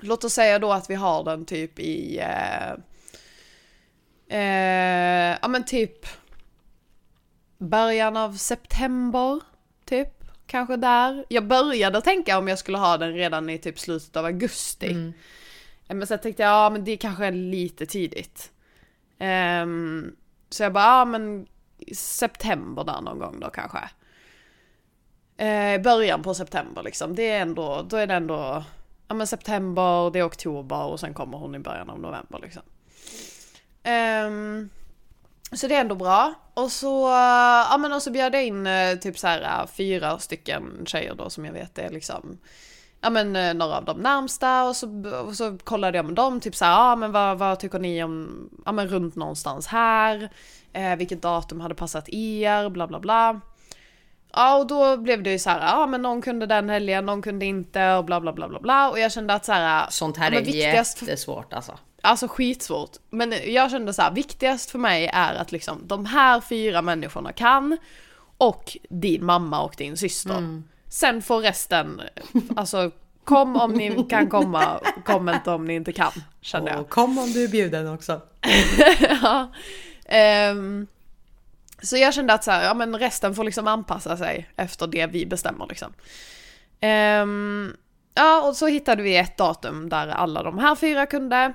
[0.02, 2.72] Låt oss säga då att vi har den typ i, eh,
[4.38, 6.06] eh, ja men typ
[7.58, 9.40] början av september,
[9.84, 10.08] typ.
[10.46, 11.24] Kanske där.
[11.28, 14.90] Jag började tänka om jag skulle ha den redan i typ slutet av augusti.
[14.90, 15.12] Mm.
[15.88, 18.52] Eh, Men sen tänkte jag, ja men det kanske är lite tidigt.
[19.18, 20.16] Ehm,
[20.50, 21.46] så jag bara, ja men
[21.94, 23.90] september där någon gång då kanske.
[25.40, 28.64] Eh, början på september liksom, det är ändå, då är det ändå,
[29.08, 32.62] ja men september, det är oktober och sen kommer hon i början av november liksom.
[34.26, 34.70] Um,
[35.52, 36.34] så det är ändå bra.
[36.54, 37.08] Och så,
[37.70, 41.14] ja men och så bjöd jag in eh, typ så här eh, fyra stycken tjejer
[41.14, 42.38] då som jag vet är liksom
[43.00, 46.40] Ja men eh, några av de närmsta och så, och så kollade jag med dem
[46.40, 50.30] typ såhär, ja ah, men vad, vad tycker ni om, ja men runt någonstans här,
[50.72, 53.40] eh, vilket datum hade passat er, bla bla bla.
[54.32, 57.22] Ja och då blev det ju så här, ja men någon kunde den helgen, någon
[57.22, 60.16] kunde inte och bla bla bla bla bla och jag kände att så här, Sånt
[60.16, 61.78] här ja, är viktigast- jättesvårt alltså.
[62.02, 62.90] Alltså skitsvårt.
[63.10, 67.32] Men jag kände så här, viktigast för mig är att liksom de här fyra människorna
[67.32, 67.76] kan
[68.38, 70.62] och din mamma och din syster.
[70.88, 72.00] Sen får resten,
[72.56, 72.90] alltså
[73.24, 76.80] kom om ni kan komma, kom inte om ni inte kan, kände jag.
[76.80, 78.20] Och kom om du är bjuden också.
[79.22, 79.48] ja.
[80.04, 80.86] Ehm,
[81.82, 85.06] så jag kände att så här, ja men resten får liksom anpassa sig efter det
[85.06, 85.92] vi bestämmer liksom.
[86.82, 87.76] Um,
[88.14, 91.52] ja och så hittade vi ett datum där alla de här fyra kunde.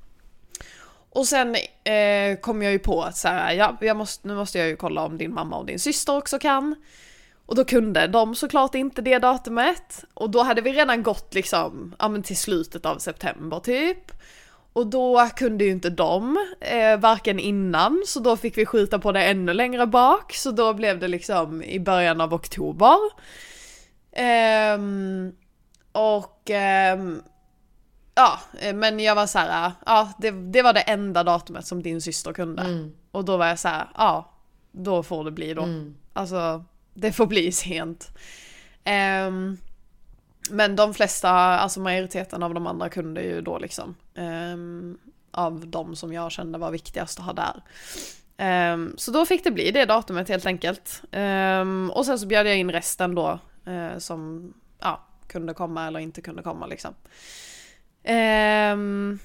[1.10, 4.58] och sen eh, kom jag ju på att så här, ja, jag måste, nu måste
[4.58, 6.76] jag ju kolla om din mamma och din syster också kan.
[7.46, 10.04] Och då kunde de såklart inte det datumet.
[10.14, 14.12] Och då hade vi redan gått liksom, ja men till slutet av september typ.
[14.72, 19.12] Och då kunde ju inte de, eh, varken innan, så då fick vi skjuta på
[19.12, 20.34] det ännu längre bak.
[20.34, 22.96] Så då blev det liksom i början av oktober.
[24.12, 25.32] Ehm,
[25.92, 27.22] och ehm,
[28.14, 31.82] ja, eh, men jag var så här, ja det, det var det enda datumet som
[31.82, 32.62] din syster kunde.
[32.62, 32.92] Mm.
[33.10, 34.32] Och då var jag så här, ja,
[34.72, 35.62] då får det bli då.
[35.62, 35.94] Mm.
[36.12, 38.10] Alltså, det får bli sent.
[38.84, 39.58] Ehm,
[40.50, 43.94] men de flesta, alltså majoriteten av de andra kunde ju då liksom.
[44.14, 44.98] Um,
[45.30, 47.62] av de som jag kände var viktigast att ha där.
[48.72, 51.02] Um, så då fick det bli det datumet helt enkelt.
[51.12, 56.00] Um, och sen så bjöd jag in resten då uh, som ja, kunde komma eller
[56.00, 56.94] inte kunde komma liksom.
[58.74, 59.18] Um,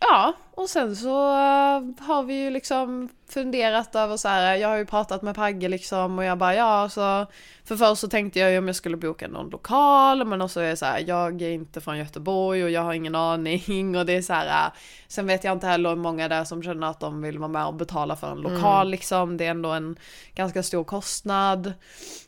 [0.00, 4.56] ja, och sen så eh, har vi ju liksom funderat över så här.
[4.56, 7.26] jag har ju pratat med Pagge liksom och jag bara ja så
[7.64, 10.70] för först så tänkte jag ju om jag skulle boka någon lokal men också är
[10.70, 14.12] det så här, jag är inte från Göteborg och jag har ingen aning och det
[14.12, 14.70] är så här.
[15.08, 17.66] Sen vet jag inte heller hur många där som känner att de vill vara med
[17.66, 19.36] och betala för en lokal liksom.
[19.36, 19.96] Det är ändå en
[20.34, 21.72] ganska stor kostnad.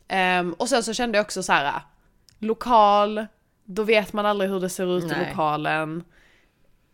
[0.08, 1.72] Ehm, och sen så kände jag också så här.
[2.38, 3.26] lokal,
[3.64, 5.28] då vet man aldrig hur det ser ut i Nej.
[5.28, 6.04] lokalen.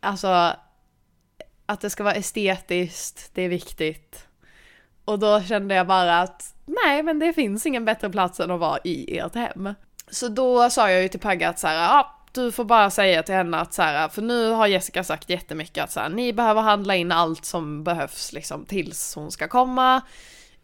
[0.02, 0.56] Alltså
[1.66, 4.26] att det ska vara estetiskt, det är viktigt.
[5.04, 8.60] Och då kände jag bara att nej, men det finns ingen bättre plats än att
[8.60, 9.74] vara i ert hem.
[10.10, 13.22] Så då sa jag ju till Pagge att så här, ja, du får bara säga
[13.22, 16.32] till henne att så här, för nu har Jessica sagt jättemycket att så här, ni
[16.32, 20.02] behöver handla in allt som behövs liksom tills hon ska komma.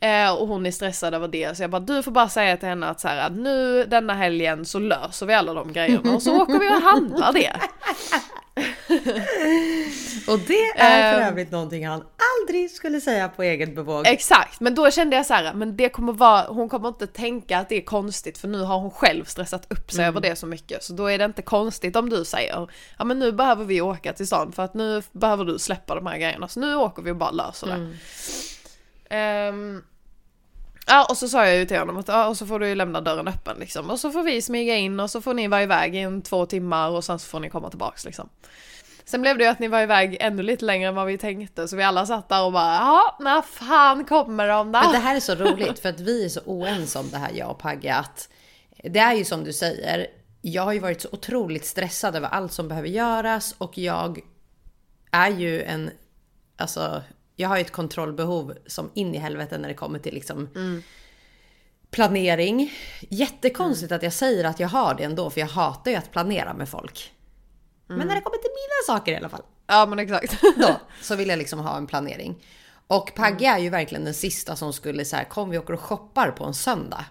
[0.01, 2.69] Eh, och hon är stressad över det, så jag bara du får bara säga till
[2.69, 6.23] henne att så här, att nu denna helgen så löser vi alla de grejerna och
[6.23, 7.57] så åker vi och handlar det.
[10.29, 11.29] Och det är för Ehm.
[11.33, 12.05] övrigt någonting han
[12.41, 14.07] aldrig skulle säga på eget bevåg.
[14.07, 17.59] Exakt, men då kände jag så här, men det kommer vara, hon kommer inte tänka
[17.59, 20.47] att det är konstigt för nu har hon själv stressat upp sig över det så
[20.47, 20.83] mycket.
[20.85, 22.69] Så då är det inte konstigt om du säger,
[22.99, 26.07] ja men nu behöver vi åka till stan för att nu behöver du släppa de
[26.07, 26.49] här grejerna.
[26.49, 27.97] Så nu åker vi och bara löser det.
[29.17, 29.83] Ehm,
[30.89, 32.75] ja och så sa jag ju till honom att ja, och så får du ju
[32.75, 33.91] lämna dörren öppen liksom.
[33.91, 36.47] Och så får vi smyga in och så får ni vara iväg i en två
[36.47, 38.29] timmar och sen så får ni komma tillbaks liksom.
[39.05, 41.69] Sen blev det ju att ni var iväg ännu lite längre än vad vi tänkte
[41.69, 44.81] så vi alla satt där och bara ja, när fan kommer de då?
[44.81, 47.31] Men det här är så roligt för att vi är så oense om det här
[47.35, 48.29] jag och Pagge att
[48.85, 50.07] det är ju som du säger.
[50.43, 54.21] Jag har ju varit så otroligt stressad över allt som behöver göras och jag
[55.11, 55.91] är ju en,
[56.57, 57.03] alltså
[57.41, 60.49] jag har ju ett kontrollbehov som in i helvete när det kommer till liksom
[61.91, 62.73] planering.
[63.01, 66.55] Jättekonstigt att jag säger att jag har det ändå för jag hatar ju att planera
[66.55, 67.13] med folk.
[67.87, 70.41] Men när det kommer till mina saker i alla fall Ja men exakt.
[70.57, 72.45] då så vill jag liksom ha en planering.
[72.87, 76.31] Och Pagge är ju verkligen den sista som skulle säga kom vi åker och shoppar
[76.31, 77.05] på en söndag.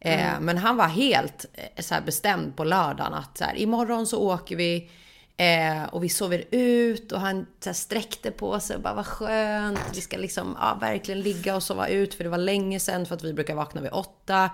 [0.00, 4.06] Eh, men han var helt eh, så här bestämd på lördagen att så här, imorgon
[4.06, 4.90] så åker vi
[5.36, 9.06] eh, och vi sover ut och han så här, sträckte på sig och bara vad
[9.06, 9.80] skönt.
[9.94, 13.14] Vi ska liksom ja, verkligen ligga och sova ut för det var länge sedan för
[13.14, 14.50] att vi brukar vakna vid åtta.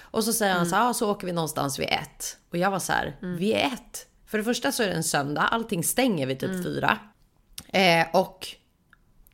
[0.00, 2.38] Och så säger han så här, ja, så åker vi någonstans vid ett.
[2.50, 4.06] Och jag var så här, vid ett?
[4.26, 6.98] För det första så är det en söndag, allting stänger vid typ fyra.
[7.68, 8.48] Eh, och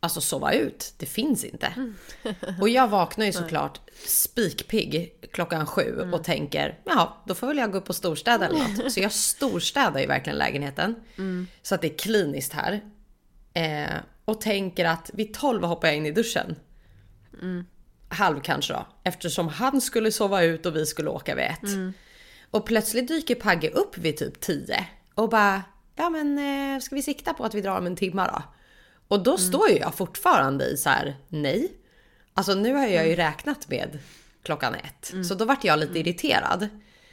[0.01, 1.73] alltså sova ut, det finns inte.
[2.61, 7.73] Och jag vaknar ju såklart spikpigg klockan sju och tänker, jaha, då får väl jag
[7.73, 8.93] gå upp och storstäda eller något.
[8.93, 10.95] Så jag storstädar ju verkligen lägenheten.
[11.63, 12.81] Så att det är kliniskt här.
[13.55, 16.57] Eh, och tänker att vid tolv hoppar jag in i duschen.
[18.09, 18.87] Halv kanske då.
[19.05, 21.63] Eftersom han skulle sova ut och vi skulle åka vid ett.
[22.51, 25.63] Och plötsligt dyker Pagge upp vid typ 10 och bara,
[25.97, 28.43] ja men eh, ska vi sikta på att vi drar om en timme då?
[29.09, 31.73] Och då står ju jag fortfarande i så här, nej.
[32.39, 33.99] Alltså nu har jag ju räknat med
[34.43, 35.13] klockan ett.
[35.29, 36.69] Så då vart jag lite irriterad.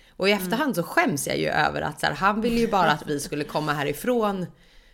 [0.09, 2.91] Och i efterhand så skäms jag ju över att så här, han ville ju bara
[2.91, 4.45] att vi skulle komma härifrån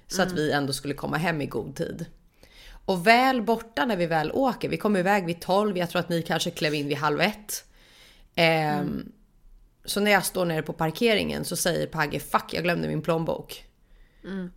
[0.08, 2.06] så att vi ändå skulle komma hem i god tid.
[2.86, 6.10] Och väl borta när vi väl åker, vi kom iväg vid 12, jag tror att
[6.10, 7.66] ni kanske klev in vid halv ett.
[8.36, 9.12] Ehm,
[9.86, 13.66] Så när jag står nere på parkeringen så säger Pagge fuck jag glömde min plånbok.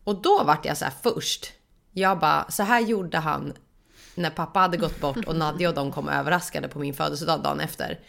[0.05, 1.53] Och då vart jag så här först.
[1.93, 3.53] Jag bara, så här gjorde han
[4.15, 7.61] när pappa hade gått bort och Nadja och de kom överraskade på min födelsedag dagen
[7.61, 8.01] efter.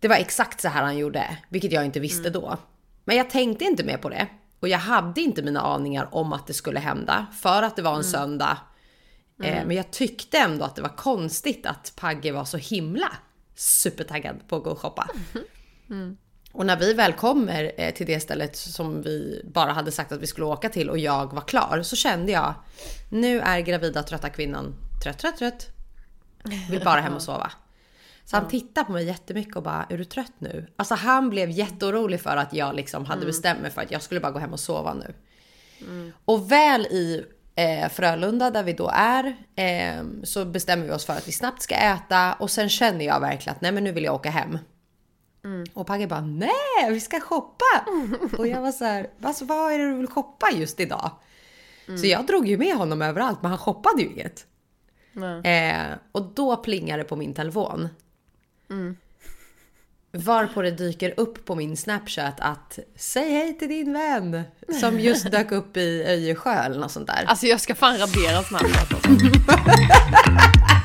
[0.00, 2.56] Det var exakt så här han gjorde, vilket jag inte visste då.
[3.04, 4.26] Men jag tänkte inte mer på det.
[4.60, 7.96] Och jag hade inte mina aningar om att det skulle hända, för att det var
[7.96, 8.58] en söndag.
[9.42, 13.12] Eh, men jag tyckte ändå att det var konstigt att Pagge var så himla
[13.56, 15.08] supertaggad på att gå och shoppa.
[16.52, 20.20] Och när vi väl kommer eh, till det stället som vi bara hade sagt att
[20.20, 22.54] vi skulle åka till och jag var klar så kände jag
[23.10, 25.66] nu är gravida trötta kvinnan trött, trött, trött.
[26.70, 27.52] Vill bara hem och sova.
[28.24, 30.66] Så han tittade på mig jättemycket och bara, är du trött nu?
[30.76, 34.20] Alltså han blev jätteorolig för att jag liksom hade bestämt mig för att jag skulle
[34.20, 35.14] bara gå hem och sova nu.
[36.24, 41.12] Och väl i eh, Frölunda där vi då är eh, så bestämmer vi oss för
[41.12, 44.04] att vi snabbt ska äta och sen känner jag verkligen att nej men nu vill
[44.04, 44.58] jag åka hem.
[45.74, 47.84] Och Pagge bara nej vi ska shoppa!
[48.38, 51.10] Och jag var så här, alltså, vad är det du vill shoppa just idag?
[52.00, 54.46] Så jag drog ju med honom överallt men han shoppade ju inget.
[55.44, 57.88] Eh, och då plingar det på min telefon.
[60.12, 64.42] Varpå det dyker upp på min snapchat att säg hej till din vän.
[64.80, 67.24] Som just dök upp i Öjersjö eller något sånt där.
[67.26, 69.10] Alltså jag ska fan radera Snapchat alltså.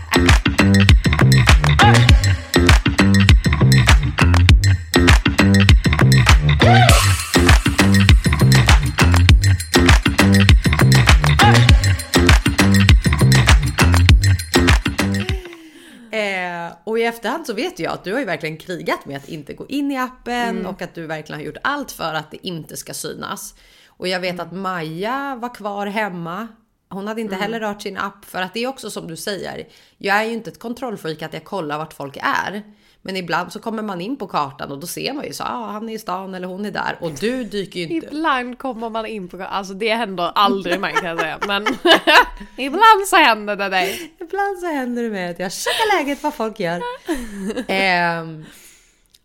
[17.18, 19.92] efterhand så vet jag att du har ju verkligen krigat med att inte gå in
[19.92, 23.56] i appen och att du verkligen har gjort allt för att det inte ska synas.
[23.88, 26.48] Och jag vet att Maja var kvar hemma.
[26.90, 29.68] Hon hade inte heller rört sin app för att det är också som du säger.
[29.98, 32.64] Jag är ju inte ett kontrollfreak att jag kollar vart folk är.
[33.08, 35.72] Men ibland så kommer man in på kartan och då ser man ju så ah,
[35.72, 38.90] han är i stan eller hon är där och du dyker ju inte Ibland kommer
[38.90, 41.40] man in på, alltså det händer aldrig mig kan jag säga.
[41.48, 41.66] Men
[42.58, 44.12] ibland så händer det dig.
[44.20, 46.82] Ibland så händer det med att jag checkar läget vad folk gör.
[47.68, 48.46] Ehm,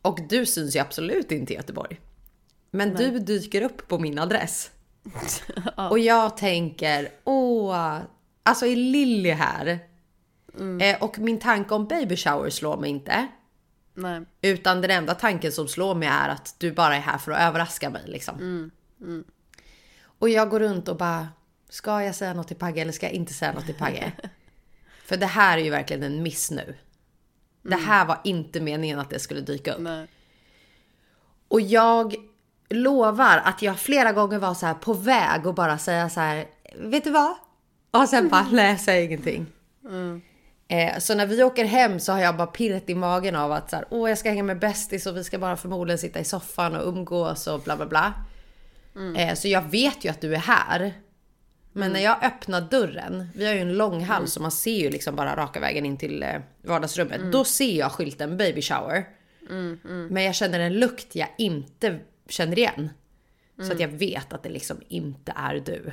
[0.02, 2.00] och du syns ju absolut inte i Göteborg.
[2.70, 4.70] Men du dyker upp på min adress.
[5.90, 7.98] Och jag tänker, åh,
[8.42, 9.78] alltså är Lilly här?
[10.80, 13.28] Eh, och min tanke om baby shower slår mig inte.
[13.95, 14.20] Nej.
[14.43, 17.40] Utan den enda tanken som slår mig är att du bara är här för att
[17.40, 18.03] överraska mig.
[18.07, 18.70] Liksom.
[20.18, 21.28] Och jag går runt och bara,
[21.68, 24.12] ska jag säga något till Pagge eller ska jag inte säga något till Pagge?
[25.05, 26.74] För det här är ju verkligen en miss nu.
[27.62, 29.80] Det här var inte meningen att det skulle dyka upp.
[29.80, 30.07] Nej.
[31.49, 32.14] Och jag
[32.70, 36.47] lovar att jag flera gånger var så här på väg och bara säga så här,
[36.76, 37.34] vet du vad?
[37.90, 39.47] Och sen bara, nej jag säger ingenting.
[40.72, 43.70] Eh, så när vi åker hem så har jag bara pirret i magen av att
[43.70, 46.24] så här, åh jag ska hänga med bästis och vi ska bara förmodligen sitta i
[46.24, 48.14] soffan och umgås och bla bla bla.
[49.16, 50.94] Eh, så jag vet ju att du är här.
[51.72, 54.90] Men när jag öppnar dörren, vi har ju en lång hall så man ser ju
[54.90, 57.20] liksom bara raka vägen in till eh, vardagsrummet.
[57.32, 59.04] Då ser jag skylten baby shower.
[60.10, 61.98] Men jag känner en lukt jag inte
[62.28, 62.90] känner igen.
[63.66, 65.92] Så att jag vet att det liksom inte är du.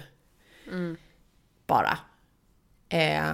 [1.68, 1.98] Bara.
[2.90, 3.34] Eh,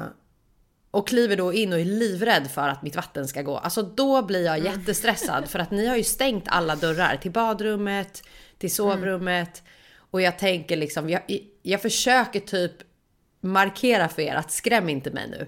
[0.96, 3.58] och kliver då in och är livrädd för att mitt vatten ska gå.
[3.58, 8.24] Alltså då blir jag jättestressad för att ni har ju stängt alla dörrar till badrummet,
[8.58, 9.64] till sovrummet.
[9.98, 11.22] Och jag tänker liksom, jag,
[11.62, 12.72] jag försöker typ
[13.42, 15.48] markera för er att skräm inte mig nu.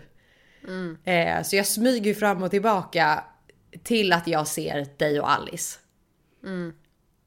[1.11, 3.23] Eh, så jag smyger fram och tillbaka
[3.83, 5.79] till att jag ser dig och Alice.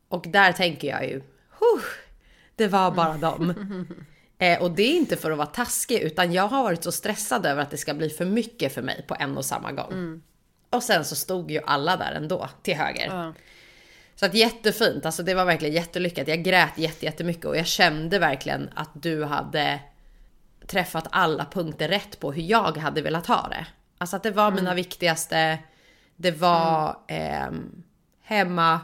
[0.09, 1.23] Och där tänker jag ju,
[2.57, 3.55] det var bara dem.
[4.41, 7.47] Eh, och det är inte för att vara taskig utan jag har varit så stressad
[7.47, 9.93] över att det ska bli för mycket för mig på en och samma gång.
[10.71, 13.07] Och sen så stod ju alla där ändå till höger.
[13.07, 13.35] Ja.
[14.15, 16.29] Så att jättefint, alltså det var verkligen jättelyckat.
[16.29, 19.81] Jag grät jätte, jättemycket och jag kände verkligen att du hade
[20.67, 23.67] träffat alla punkter rätt på hur jag hade velat ha det.
[23.99, 25.59] Alltså att det var mina viktigaste,
[26.17, 27.83] det var ehm,
[28.23, 28.81] hemma,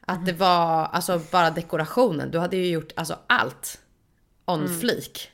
[0.00, 2.30] att det var alltså bara dekorationen.
[2.30, 3.80] Du hade ju gjort alltså allt
[4.46, 5.30] on flik.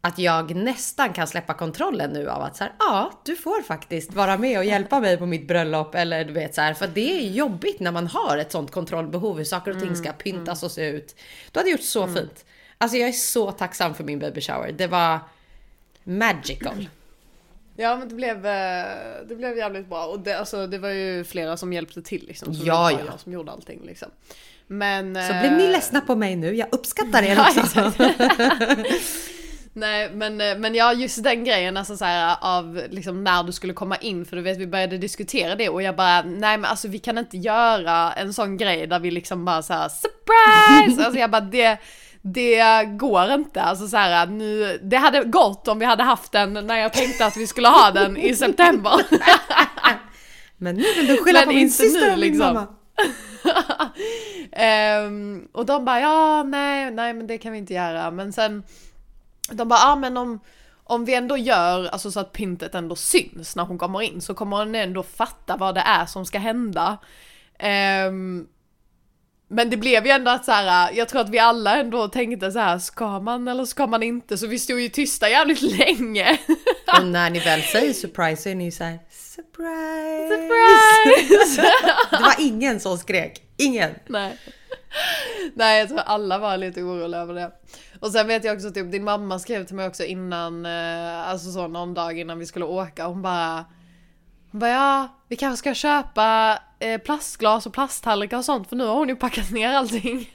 [0.00, 4.14] Att jag nästan kan släppa kontrollen nu av att så här, ja, du får faktiskt
[4.14, 7.12] vara med och hjälpa mig på mitt bröllop eller du vet så här, för det
[7.12, 10.70] är jobbigt när man har ett sånt kontrollbehov hur saker och ting ska pyntas och
[10.70, 11.16] se ut.
[11.52, 12.44] Du hade gjort så fint.
[12.78, 14.72] Alltså jag är så tacksam för min baby shower.
[14.72, 15.18] Det var
[16.04, 16.88] magical.
[17.76, 18.86] Ja men det blev, eh,
[19.28, 22.54] det blev jävligt bra och det, alltså, det var ju flera som hjälpte till liksom.
[22.54, 23.06] Så Ja, det var ja.
[23.10, 24.10] jag som gjorde allting liksom.
[24.70, 25.14] Men...
[25.14, 26.56] Så blev ni eh, ledsna på mig nu.
[26.56, 27.92] Jag uppskattar er också.
[29.72, 33.52] Nej men, eh, men ja just den grejen alltså så här, av liksom när du
[33.52, 36.64] skulle komma in för du vet vi började diskutera det och jag bara nej men
[36.64, 41.04] alltså vi kan inte göra en sån grej där vi liksom bara så här surprise!
[41.04, 41.78] alltså jag bara det
[42.22, 46.52] det går inte, alltså så här, nu, det hade gått om vi hade haft den
[46.52, 48.92] när jag tänkte att vi skulle ha den i september.
[50.56, 52.54] Men nu vill du skylla Men på min syster och min liksom.
[52.54, 52.79] mamma
[55.06, 58.10] um, och de bara ja, nej, nej men det kan vi inte göra.
[58.10, 58.62] Men sen,
[59.50, 60.40] de bara ja men om,
[60.84, 64.34] om vi ändå gör alltså så att pyntet ändå syns när hon kommer in så
[64.34, 66.98] kommer hon ändå fatta vad det är som ska hända.
[68.08, 68.48] Um,
[69.52, 72.52] men det blev ju ändå att så här, jag tror att vi alla ändå tänkte
[72.52, 74.38] så här, ska man eller ska man inte?
[74.38, 76.38] Så vi stod ju tysta jävligt länge.
[76.98, 78.98] Och när ni väl säger surprise så är ni ju så här
[79.40, 80.28] surprise.
[80.28, 81.62] Surprise!
[82.10, 83.42] Det var ingen som skrek.
[83.56, 83.90] Ingen.
[84.06, 84.38] Nej.
[85.54, 87.52] Nej, jag tror alla var lite oroliga över det.
[88.00, 91.52] Och sen vet jag också typ, din mamma skrev till mig också innan, eh, alltså
[91.52, 93.06] så någon dag innan vi skulle åka.
[93.06, 93.64] Hon bara,
[94.50, 98.84] hon bara ja, vi kanske ska köpa eh, plastglas och plasttallrikar och sånt för nu
[98.84, 100.34] har hon ju packat ner allting.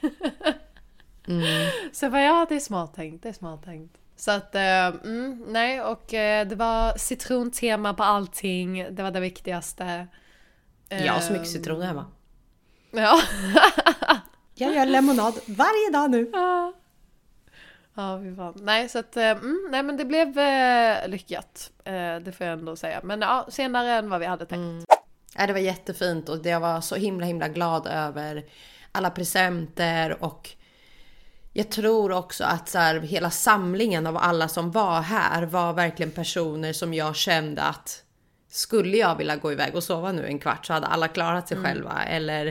[1.92, 3.96] Så jag bara ja, det är smart tänkt, det är smart tänkt.
[4.16, 9.20] Så att, eh, mm, nej och eh, det var citrontema på allting, det var det
[9.20, 10.06] viktigaste.
[10.88, 12.06] Jag har så mycket Ehm, citron hemma.
[12.90, 13.20] Ja.
[14.54, 16.30] Jag gör lemonad varje dag nu.
[17.96, 18.54] Ja, fy fan.
[18.56, 21.70] Nej, så att, eh, mm, nej men det blev eh, lyckat.
[21.84, 23.00] Eh, det får jag ändå säga.
[23.02, 24.86] Men ja, senare än vad vi hade tänkt.
[25.36, 28.44] Ja, det var jättefint och jag var så himla himla glad över
[28.92, 30.50] alla presenter och
[31.56, 36.12] jag tror också att så här, hela samlingen av alla som var här var verkligen
[36.12, 38.02] personer som jag kände att
[38.48, 41.56] skulle jag vilja gå iväg och sova nu en kvart så hade alla klarat sig
[41.64, 42.02] själva.
[42.02, 42.46] Eller,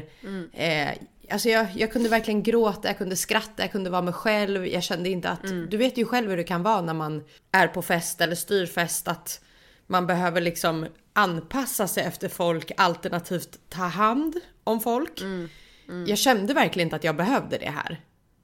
[0.53, 0.89] eh,
[1.29, 4.67] alltså jag, jag kunde verkligen gråta, jag kunde skratta, jag kunde vara mig själv.
[4.67, 7.67] Jag kände inte att, du vet ju själv hur det kan vara när man är
[7.67, 9.41] på fest eller styr fest att
[9.87, 15.21] man behöver liksom anpassa sig efter folk alternativt ta hand om folk.
[16.07, 17.99] Jag kände verkligen inte att jag behövde det här.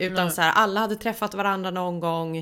[0.06, 2.38] Utan så här, alla hade träffat varandra någon gång.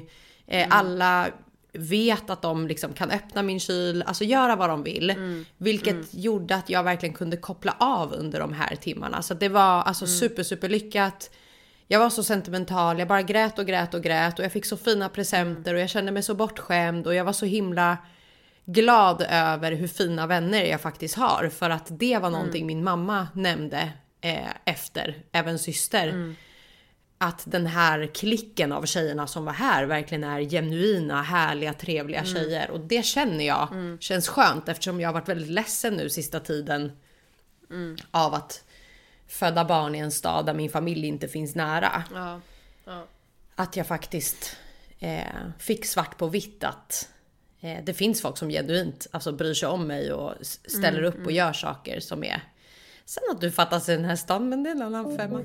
[0.47, 1.27] Eh, Alla
[1.73, 5.13] vet att de liksom kan öppna min kyl, alltså göra vad de vill.
[5.57, 9.21] Vilket gjorde att jag verkligen kunde koppla av under de här timmarna.
[9.21, 11.29] Så det var alltså super super lyckat.
[11.87, 14.77] Jag var så sentimental, jag bara grät och grät och grät och jag fick så
[14.77, 17.97] fina presenter och jag kände mig så bortskämd och jag var så himla
[18.65, 21.49] glad över hur fina vänner jag faktiskt har.
[21.49, 23.89] För att det var någonting min mamma nämnde
[24.21, 26.35] eh, efter, även syster.
[27.21, 32.71] Att den här klicken av tjejerna som var här verkligen är genuina, härliga, trevliga tjejer.
[32.71, 33.67] Och det känner jag
[33.99, 36.91] känns skönt eftersom jag har varit väldigt ledsen nu sista tiden
[38.11, 38.63] av att
[39.27, 42.03] föda barn i en stad där min familj inte finns nära.
[42.13, 42.41] Ja.
[42.85, 43.05] ja.
[43.55, 44.55] Att jag faktiskt
[44.99, 45.23] eh,
[45.59, 47.09] fick svart på vitt att
[47.61, 51.25] eh, det finns folk som genuint alltså, bryr sig om mig och s- ställer upp
[51.25, 52.43] och gör saker som är...
[53.05, 55.41] Sen att du fattas i den här stan, men det är en annan femma.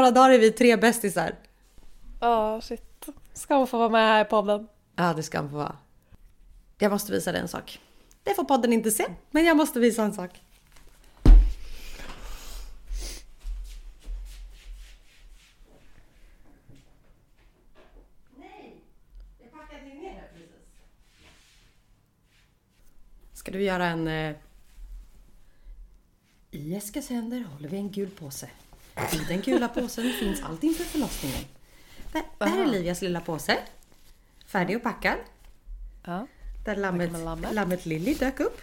[0.00, 1.34] Några dagar är vi tre bästisar.
[2.20, 3.08] Ja, shit.
[3.32, 4.68] Ska hon få vara med här i podden?
[4.96, 5.76] Ja, det ska han få vara.
[6.78, 7.80] Jag måste visa dig en sak.
[8.22, 10.40] Det får podden inte se, men jag måste visa en sak.
[23.32, 24.08] Ska du göra en...
[24.08, 24.36] Eh...
[26.50, 28.50] I Eskils händer håller vi en gul påse.
[29.12, 31.44] I den gula påsen finns allt inför förlossningen.
[32.12, 33.58] Där, där är Livias lilla påse.
[34.46, 35.16] Färdig och packad.
[36.04, 36.26] Ja.
[36.64, 37.54] Där lammet, lammet.
[37.54, 38.60] lammet Lilly dök upp.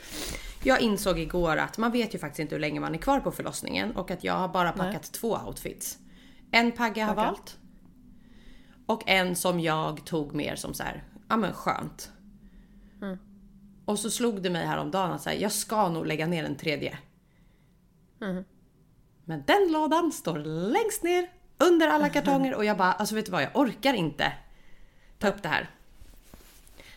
[0.64, 3.32] Jag insåg igår att man vet ju faktiskt inte hur länge man är kvar på
[3.32, 5.98] förlossningen och att jag har bara packat två outfits.
[6.52, 7.58] En Pagge har valt.
[8.86, 12.12] Och en som jag tog mer som så här, ja men skönt.
[13.02, 13.18] Mm.
[13.86, 16.56] Och så slog det mig häromdagen att så här, jag ska nog lägga ner en
[16.56, 16.98] tredje.
[18.22, 18.44] Mm.
[19.26, 20.40] Men den lådan står
[20.72, 24.34] längst ner under alla kartonger och jag bara, alltså vet du vad, jag orkar inte
[25.20, 25.70] ta upp det här.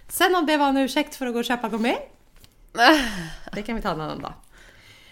[0.09, 1.99] Sen om det var en ursäkt för att gå och köpa gourmet,
[3.53, 4.33] det kan vi ta en annan dag.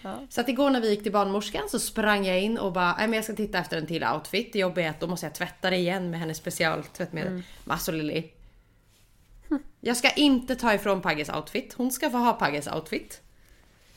[0.01, 0.19] Ja.
[0.29, 3.07] Så att igår när vi gick till barnmorskan så sprang jag in och bara, nej
[3.07, 4.53] men jag ska titta efter en till outfit.
[4.53, 7.31] Det jobbiga är att då måste jag tvätta det igen med hennes specialtvättmedel.
[7.31, 7.43] Mm.
[7.67, 8.23] Alltså Lilly.
[9.79, 11.73] Jag ska inte ta ifrån Pagges outfit.
[11.73, 13.21] Hon ska få ha Pagges outfit.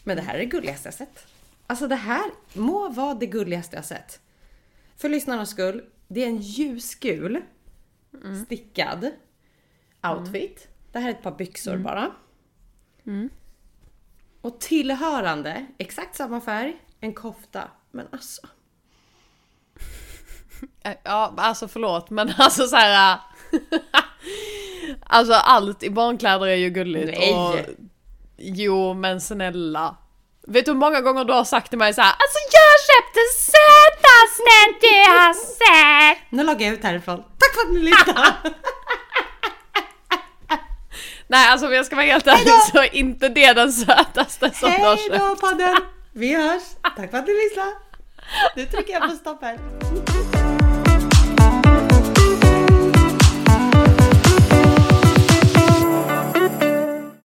[0.02, 1.26] Men det här är det gulligaste jag sett.
[1.70, 4.20] Alltså det här må vara det gulligaste jag sett.
[4.96, 7.42] För lyssnarnas skull, det är en ljusgul
[8.44, 9.10] stickad
[10.02, 10.68] outfit.
[10.92, 12.10] Det här är ett par byxor bara.
[14.40, 17.68] Och tillhörande, exakt samma färg, en kofta.
[17.90, 18.46] Men alltså.
[21.02, 23.20] Ja, alltså förlåt men alltså så här.
[25.00, 27.18] alltså allt i barnkläder är ju gulligt.
[27.18, 27.34] Nej.
[27.34, 27.56] Och,
[28.36, 29.96] jo men snälla.
[30.52, 33.20] Vet du hur många gånger du har sagt till mig så här, Alltså jag köpte
[33.34, 36.18] sötaste du har sett!
[36.30, 37.16] Nu loggar jag ut härifrån.
[37.38, 38.34] Tack för att ni lyssnade!
[41.26, 44.70] Nej alltså om jag ska vara helt ärlig så är inte det den sötaste som
[44.70, 45.18] du har Hej köpt.
[45.20, 45.76] då podden!
[46.12, 46.62] Vi hörs!
[46.96, 47.72] Tack för att ni lyssnade!
[48.56, 49.58] Nu trycker jag på stopp här.